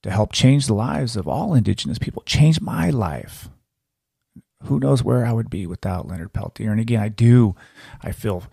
to 0.04 0.12
help 0.12 0.32
change 0.32 0.68
the 0.68 0.74
lives 0.74 1.16
of 1.16 1.28
all 1.28 1.54
indigenous 1.54 1.98
people, 1.98 2.24
change 2.26 2.62
my 2.62 2.90
life. 2.90 3.50
Who 4.64 4.80
knows 4.80 5.04
where 5.04 5.26
I 5.26 5.32
would 5.32 5.50
be 5.50 5.66
without 5.66 6.08
Leonard 6.08 6.34
Peltier? 6.34 6.72
And 6.72 6.82
again, 6.82 7.02
I 7.02 7.10
do, 7.10 7.56
I 8.02 8.12
feel 8.12 8.44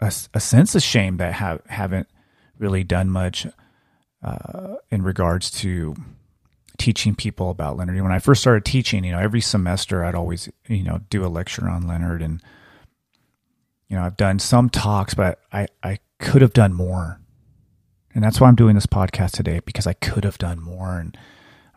a, 0.00 0.12
a 0.34 0.40
sense 0.40 0.74
of 0.74 0.82
shame 0.82 1.18
that 1.18 1.34
have, 1.34 1.62
haven't 1.66 2.08
really 2.58 2.84
done 2.84 3.10
much 3.10 3.46
uh, 4.22 4.76
in 4.90 5.02
regards 5.02 5.50
to 5.50 5.94
teaching 6.80 7.14
people 7.14 7.50
about 7.50 7.76
Leonard. 7.76 8.00
When 8.00 8.10
I 8.10 8.18
first 8.18 8.40
started 8.40 8.64
teaching, 8.64 9.04
you 9.04 9.12
know, 9.12 9.18
every 9.18 9.40
semester 9.40 10.04
I'd 10.04 10.14
always, 10.14 10.48
you 10.66 10.82
know, 10.82 11.00
do 11.10 11.24
a 11.24 11.28
lecture 11.28 11.68
on 11.68 11.86
Leonard 11.86 12.22
and 12.22 12.42
you 13.88 13.96
know, 13.96 14.04
I've 14.04 14.16
done 14.16 14.38
some 14.38 14.70
talks, 14.70 15.14
but 15.14 15.40
I, 15.52 15.66
I 15.82 15.98
could 16.20 16.42
have 16.42 16.52
done 16.52 16.72
more. 16.72 17.20
And 18.14 18.22
that's 18.22 18.40
why 18.40 18.48
I'm 18.48 18.54
doing 18.54 18.76
this 18.76 18.86
podcast 18.86 19.32
today 19.32 19.60
because 19.64 19.86
I 19.86 19.94
could 19.94 20.24
have 20.24 20.38
done 20.38 20.60
more. 20.60 20.98
And 20.98 21.16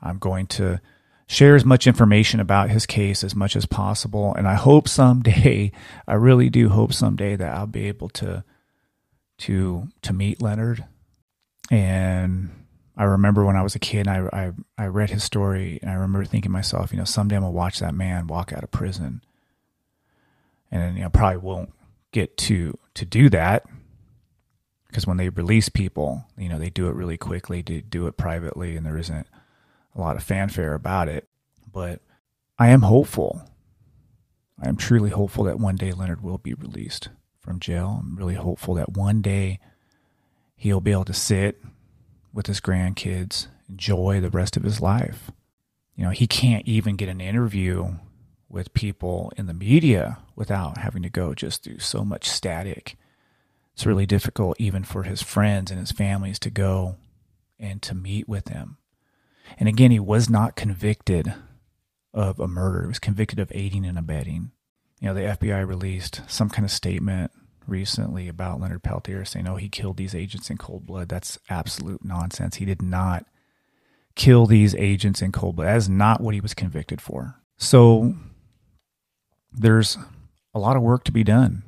I'm 0.02 0.20
going 0.20 0.46
to 0.48 0.80
share 1.28 1.56
as 1.56 1.66
much 1.66 1.88
information 1.88 2.40
about 2.40 2.70
his 2.70 2.86
case 2.86 3.24
as 3.24 3.36
much 3.36 3.56
as 3.56 3.66
possible. 3.66 4.34
And 4.36 4.48
I 4.48 4.54
hope 4.54 4.88
someday, 4.88 5.72
I 6.08 6.14
really 6.14 6.50
do 6.50 6.70
hope 6.70 6.94
someday 6.94 7.36
that 7.36 7.56
I'll 7.56 7.68
be 7.68 7.88
able 7.88 8.10
to 8.10 8.44
to 9.40 9.88
to 10.04 10.14
meet 10.14 10.42
Leonard. 10.42 10.86
And 11.72 12.63
I 12.96 13.06
remember 13.06 13.44
when 13.44 13.56
I 13.56 13.64
was 13.64 13.76
a 13.76 13.80
kid, 13.80 14.08
I, 14.08 14.28
I 14.32 14.52
I 14.78 14.86
read 14.88 15.10
his 15.10 15.24
story, 15.24 15.80
and 15.82 15.90
I 15.90 15.96
remember 15.96 16.26
thinking 16.26 16.50
to 16.50 16.54
myself, 16.54 16.92
you 16.92 16.98
know, 16.98 17.06
someday 17.06 17.36
I'm 17.36 17.42
gonna 17.42 17.52
watch 17.52 17.80
that 17.80 17.96
man 17.96 18.28
walk 18.28 18.54
out 18.54 18.64
of 18.64 18.72
prison. 18.72 19.22
And 20.72 20.98
you 20.98 21.04
know, 21.04 21.10
probably 21.10 21.38
won't 21.38 21.74
get 22.12 22.38
to 22.38 22.78
to 22.94 23.06
do 23.06 23.30
that 23.30 23.66
because 24.88 25.08
when 25.08 25.18
they 25.18 25.30
release 25.30 25.70
people, 25.70 26.26
you 26.38 26.48
know, 26.48 26.60
they 26.60 26.70
do 26.70 26.88
it 26.88 26.94
really 26.94 27.18
quickly, 27.18 27.64
to 27.64 27.82
do 27.82 28.06
it 28.06 28.16
privately, 28.16 28.76
and 28.76 28.86
there 28.86 28.98
isn't 28.98 29.28
a 29.96 30.00
lot 30.00 30.16
of 30.16 30.24
fanfare 30.24 30.76
about 30.76 31.10
it. 31.10 31.28
But 31.72 32.02
I 32.60 32.70
am 32.70 32.84
hopeful. 32.84 33.50
I 34.62 34.70
am 34.70 34.78
truly 34.78 35.10
hopeful 35.10 35.46
that 35.46 35.60
one 35.60 35.76
day 35.76 35.92
Leonard 35.92 36.22
will 36.22 36.38
be 36.38 36.54
released 36.54 37.10
from 37.40 37.60
jail. 37.60 38.02
I'm 38.02 38.16
really 38.16 38.36
hopeful 38.36 38.76
that 38.76 38.94
one 38.94 39.22
day 39.22 39.60
he'll 40.56 40.80
be 40.80 40.92
able 40.92 41.06
to 41.06 41.14
sit 41.14 41.60
with 42.34 42.48
his 42.48 42.60
grandkids, 42.60 43.48
enjoy 43.70 44.20
the 44.20 44.30
rest 44.30 44.58
of 44.58 44.64
his 44.64 44.82
life. 44.82 45.32
You 45.96 46.06
know, 46.06 46.10
he 46.10 46.28
can't 46.28 46.68
even 46.68 46.96
get 46.96 47.10
an 47.10 47.22
interview 47.22 47.96
with 48.50 48.74
people 48.74 49.32
in 49.38 49.46
the 49.46 49.54
media 49.54 50.20
without 50.36 50.78
having 50.80 51.04
to 51.04 51.10
go 51.10 51.34
just 51.34 51.64
through 51.64 51.80
so 51.80 52.04
much 52.04 52.28
static. 52.28 52.98
It's 53.74 53.86
really 53.86 54.06
difficult 54.06 54.58
even 54.60 54.84
for 54.84 55.04
his 55.04 55.22
friends 55.22 55.72
and 55.72 55.80
his 55.80 55.92
families 55.92 56.40
to 56.40 56.50
go 56.50 56.98
and 57.60 57.82
to 57.84 57.96
meet 57.96 58.28
with 58.28 58.50
him. 58.50 58.78
And 59.58 59.70
again, 59.70 59.92
he 59.92 60.00
was 60.00 60.30
not 60.30 60.56
convicted 60.56 61.34
of 62.14 62.40
a 62.40 62.48
murder. 62.48 62.84
He 62.84 62.88
was 62.88 63.00
convicted 63.00 63.40
of 63.40 63.52
aiding 63.54 63.86
and 63.86 63.98
abetting. 63.98 64.52
You 65.00 65.10
know, 65.10 65.14
the 65.14 65.22
FBI 65.22 65.68
released 65.68 66.22
some 66.28 66.50
kind 66.50 66.66
of 66.66 66.72
statement 66.72 67.32
recently 67.68 68.28
about 68.28 68.60
Leonard 68.60 68.84
Peltier 68.84 69.26
saying, 69.26 69.48
oh, 69.48 69.56
he 69.56 69.70
killed 69.70 69.98
these 69.98 70.16
agents 70.16 70.50
in 70.50 70.58
cold 70.58 70.86
blood. 70.86 71.10
That's 71.10 71.40
absolute 71.50 72.04
nonsense. 72.04 72.56
He 72.56 72.66
did 72.66 72.82
not 72.82 73.26
kill 74.16 74.46
these 74.46 74.76
agents 74.76 75.22
in 75.22 75.32
cold 75.32 75.56
blood. 75.56 75.68
That 75.68 75.78
is 75.78 75.90
not 75.90 76.22
what 76.22 76.34
he 76.34 76.42
was 76.42 76.54
convicted 76.54 77.02
for. 77.02 77.36
So 77.58 78.16
there's 79.52 79.98
a 80.54 80.60
lot 80.60 80.76
of 80.76 80.82
work 80.82 81.04
to 81.06 81.12
be 81.12 81.24
done. 81.24 81.64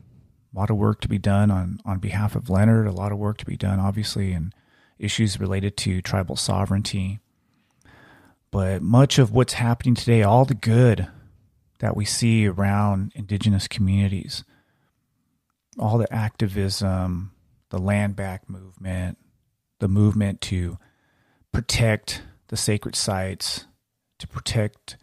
A 0.56 0.60
lot 0.60 0.70
of 0.70 0.78
work 0.78 1.02
to 1.02 1.08
be 1.08 1.18
done 1.18 1.52
on, 1.52 1.80
on 1.86 2.00
behalf 2.00 2.36
of 2.36 2.50
Leonard, 2.50 2.88
a 2.88 2.92
lot 2.92 3.12
of 3.12 3.18
work 3.18 3.38
to 3.40 3.46
be 3.46 3.58
done, 3.58 3.80
obviously, 3.80 4.32
in 4.32 4.54
issues 4.98 5.40
related 5.40 5.76
to 5.78 6.02
tribal 6.02 6.36
sovereignty. 6.36 7.20
But 8.52 8.82
much 8.82 9.20
of 9.20 9.32
what's 9.32 9.54
happening 9.54 9.96
today, 9.96 10.24
all 10.24 10.46
the 10.46 10.54
good 10.54 11.08
that 11.80 11.98
we 11.98 12.06
see 12.06 12.48
around 12.48 13.12
indigenous 13.16 13.68
communities, 13.68 14.46
all 15.78 15.98
the 15.98 16.12
activism, 16.14 17.32
the 17.70 17.80
land 17.80 18.16
back 18.16 18.50
movement, 18.50 19.18
the 19.80 19.88
movement 19.88 20.42
to 20.42 20.78
protect 21.52 22.22
the 22.48 22.58
sacred 22.58 22.96
sites, 22.96 23.66
to 24.20 24.28
protect 24.28 24.98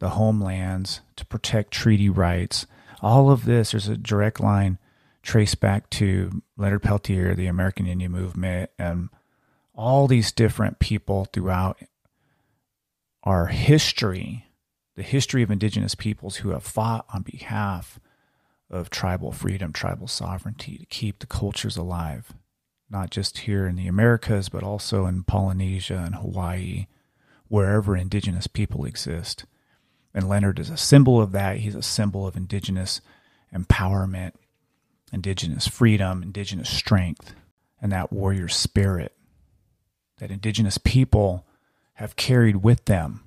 the 0.00 0.10
homelands, 0.10 1.00
to 1.16 1.24
protect 1.26 1.72
treaty 1.72 2.08
rights. 2.08 2.66
All 3.00 3.30
of 3.30 3.44
this, 3.44 3.72
there's 3.72 3.88
a 3.88 3.96
direct 3.96 4.40
line 4.40 4.78
traced 5.22 5.60
back 5.60 5.88
to 5.90 6.42
Leonard 6.56 6.82
Peltier, 6.82 7.34
the 7.34 7.46
American 7.46 7.86
Indian 7.86 8.12
movement, 8.12 8.70
and 8.78 9.08
all 9.74 10.06
these 10.06 10.30
different 10.30 10.78
people 10.78 11.26
throughout 11.32 11.78
our 13.24 13.46
history, 13.46 14.46
the 14.96 15.02
history 15.02 15.42
of 15.42 15.50
indigenous 15.50 15.94
peoples 15.94 16.36
who 16.36 16.50
have 16.50 16.62
fought 16.62 17.06
on 17.12 17.22
behalf 17.22 17.98
of 18.74 18.90
tribal 18.90 19.32
freedom, 19.32 19.72
tribal 19.72 20.08
sovereignty 20.08 20.76
to 20.78 20.86
keep 20.86 21.20
the 21.20 21.26
cultures 21.26 21.76
alive, 21.76 22.34
not 22.90 23.10
just 23.10 23.38
here 23.38 23.66
in 23.66 23.76
the 23.76 23.86
Americas, 23.86 24.48
but 24.48 24.62
also 24.62 25.06
in 25.06 25.22
Polynesia 25.22 26.02
and 26.04 26.16
Hawaii, 26.16 26.86
wherever 27.48 27.96
indigenous 27.96 28.46
people 28.46 28.84
exist. 28.84 29.44
And 30.12 30.28
Leonard 30.28 30.58
is 30.58 30.70
a 30.70 30.76
symbol 30.76 31.20
of 31.20 31.32
that. 31.32 31.58
He's 31.58 31.74
a 31.74 31.82
symbol 31.82 32.26
of 32.26 32.36
indigenous 32.36 33.00
empowerment, 33.54 34.32
indigenous 35.12 35.66
freedom, 35.66 36.22
indigenous 36.22 36.68
strength, 36.68 37.34
and 37.80 37.92
that 37.92 38.12
warrior 38.12 38.48
spirit 38.48 39.12
that 40.18 40.30
indigenous 40.30 40.78
people 40.78 41.46
have 41.94 42.16
carried 42.16 42.56
with 42.56 42.84
them 42.86 43.22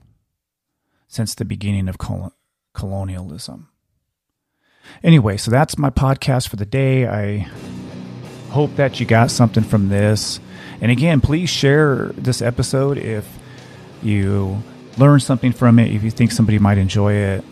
since 1.07 1.36
the 1.36 1.45
beginning 1.45 1.88
of 1.88 1.97
colonialism. 2.73 3.69
Anyway, 5.04 5.38
so 5.38 5.52
that's 5.52 5.78
my 5.78 5.89
podcast 5.89 6.50
for 6.50 6.56
the 6.56 6.65
day. 6.65 7.08
I 7.08 7.50
hope 8.50 8.76
that 8.76 9.00
you 9.00 9.06
got 9.06 9.32
something 9.32 9.63
from 9.63 9.89
this. 9.89 10.39
And 10.82 10.91
again, 10.91 11.21
please 11.21 11.50
share 11.50 12.08
this 12.15 12.41
episode 12.41 12.97
if 12.97 13.28
you 14.02 14.62
learn 14.97 15.19
something 15.19 15.52
from 15.52 15.80
it, 15.80 15.91
if 15.91 16.04
you 16.04 16.12
think 16.12 16.32
somebody 16.32 16.60
might 16.60 16.78
enjoy 16.78 17.13
it. 17.13 17.43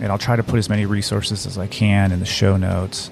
And 0.00 0.12
I'll 0.12 0.18
try 0.18 0.36
to 0.36 0.42
put 0.42 0.58
as 0.58 0.68
many 0.68 0.84
resources 0.84 1.46
as 1.46 1.56
I 1.56 1.66
can 1.66 2.12
in 2.12 2.20
the 2.20 2.26
show 2.26 2.56
notes. 2.56 3.10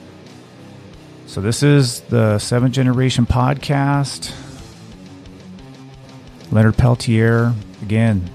So, 1.27 1.41
this 1.41 1.63
is 1.63 2.03
the 2.03 2.39
Seventh 2.39 2.75
Generation 2.75 3.25
Podcast. 3.25 4.33
Leonard 6.53 6.77
Peltier, 6.77 7.55
again, 7.83 8.31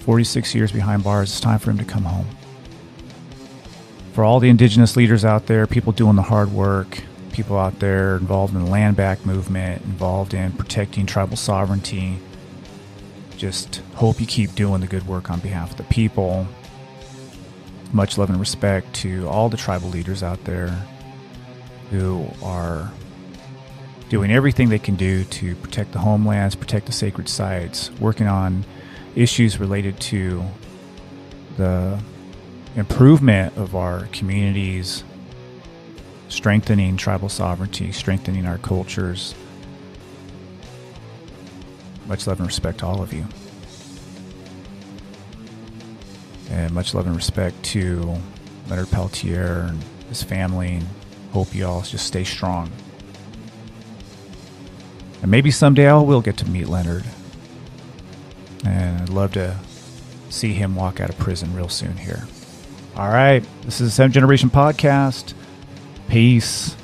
46 0.00 0.54
years 0.54 0.70
behind 0.70 1.02
bars. 1.02 1.30
It's 1.30 1.40
time 1.40 1.58
for 1.58 1.70
him 1.70 1.78
to 1.78 1.84
come 1.84 2.04
home 2.04 2.26
for 4.12 4.24
all 4.24 4.40
the 4.40 4.48
indigenous 4.48 4.96
leaders 4.96 5.24
out 5.24 5.46
there, 5.46 5.66
people 5.66 5.92
doing 5.92 6.16
the 6.16 6.22
hard 6.22 6.52
work, 6.52 7.02
people 7.32 7.58
out 7.58 7.78
there 7.78 8.16
involved 8.16 8.54
in 8.54 8.64
the 8.64 8.70
land 8.70 8.96
back 8.96 9.24
movement, 9.24 9.82
involved 9.82 10.34
in 10.34 10.52
protecting 10.52 11.06
tribal 11.06 11.36
sovereignty. 11.36 12.18
Just 13.36 13.76
hope 13.94 14.20
you 14.20 14.26
keep 14.26 14.54
doing 14.54 14.80
the 14.80 14.86
good 14.86 15.06
work 15.06 15.30
on 15.30 15.40
behalf 15.40 15.70
of 15.70 15.76
the 15.76 15.84
people. 15.84 16.46
Much 17.92 18.18
love 18.18 18.30
and 18.30 18.38
respect 18.38 18.92
to 18.94 19.26
all 19.28 19.48
the 19.48 19.56
tribal 19.56 19.88
leaders 19.88 20.22
out 20.22 20.44
there 20.44 20.68
who 21.90 22.26
are 22.42 22.92
doing 24.08 24.30
everything 24.30 24.68
they 24.68 24.78
can 24.78 24.96
do 24.96 25.24
to 25.24 25.54
protect 25.56 25.92
the 25.92 25.98
homelands, 25.98 26.54
protect 26.54 26.86
the 26.86 26.92
sacred 26.92 27.28
sites, 27.28 27.90
working 28.00 28.26
on 28.26 28.64
issues 29.14 29.58
related 29.58 29.98
to 30.00 30.44
the 31.56 32.00
improvement 32.76 33.56
of 33.56 33.74
our 33.74 34.06
communities, 34.06 35.04
strengthening 36.28 36.96
tribal 36.96 37.28
sovereignty, 37.28 37.92
strengthening 37.92 38.46
our 38.46 38.58
cultures. 38.58 39.34
Much 42.06 42.26
love 42.26 42.38
and 42.38 42.46
respect 42.46 42.78
to 42.78 42.86
all 42.86 43.02
of 43.02 43.12
you. 43.12 43.24
And 46.50 46.72
much 46.72 46.94
love 46.94 47.06
and 47.06 47.14
respect 47.14 47.62
to 47.64 48.16
Leonard 48.68 48.90
Peltier 48.90 49.66
and 49.68 49.82
his 50.08 50.22
family. 50.22 50.80
Hope 51.32 51.54
you 51.54 51.66
all 51.66 51.82
just 51.82 52.06
stay 52.06 52.24
strong. 52.24 52.70
And 55.22 55.30
maybe 55.30 55.50
someday 55.50 55.88
I 55.88 55.96
will 55.98 56.22
get 56.22 56.36
to 56.38 56.48
meet 56.48 56.68
Leonard. 56.68 57.04
And 58.64 59.02
I'd 59.02 59.08
love 59.08 59.32
to 59.32 59.56
see 60.28 60.52
him 60.52 60.74
walk 60.74 61.00
out 61.00 61.10
of 61.10 61.18
prison 61.18 61.54
real 61.54 61.68
soon 61.68 61.96
here. 61.96 62.26
All 63.00 63.08
right. 63.08 63.42
This 63.62 63.80
is 63.80 63.88
the 63.88 63.90
Seventh 63.92 64.12
Generation 64.12 64.50
Podcast. 64.50 65.32
Peace. 66.10 66.76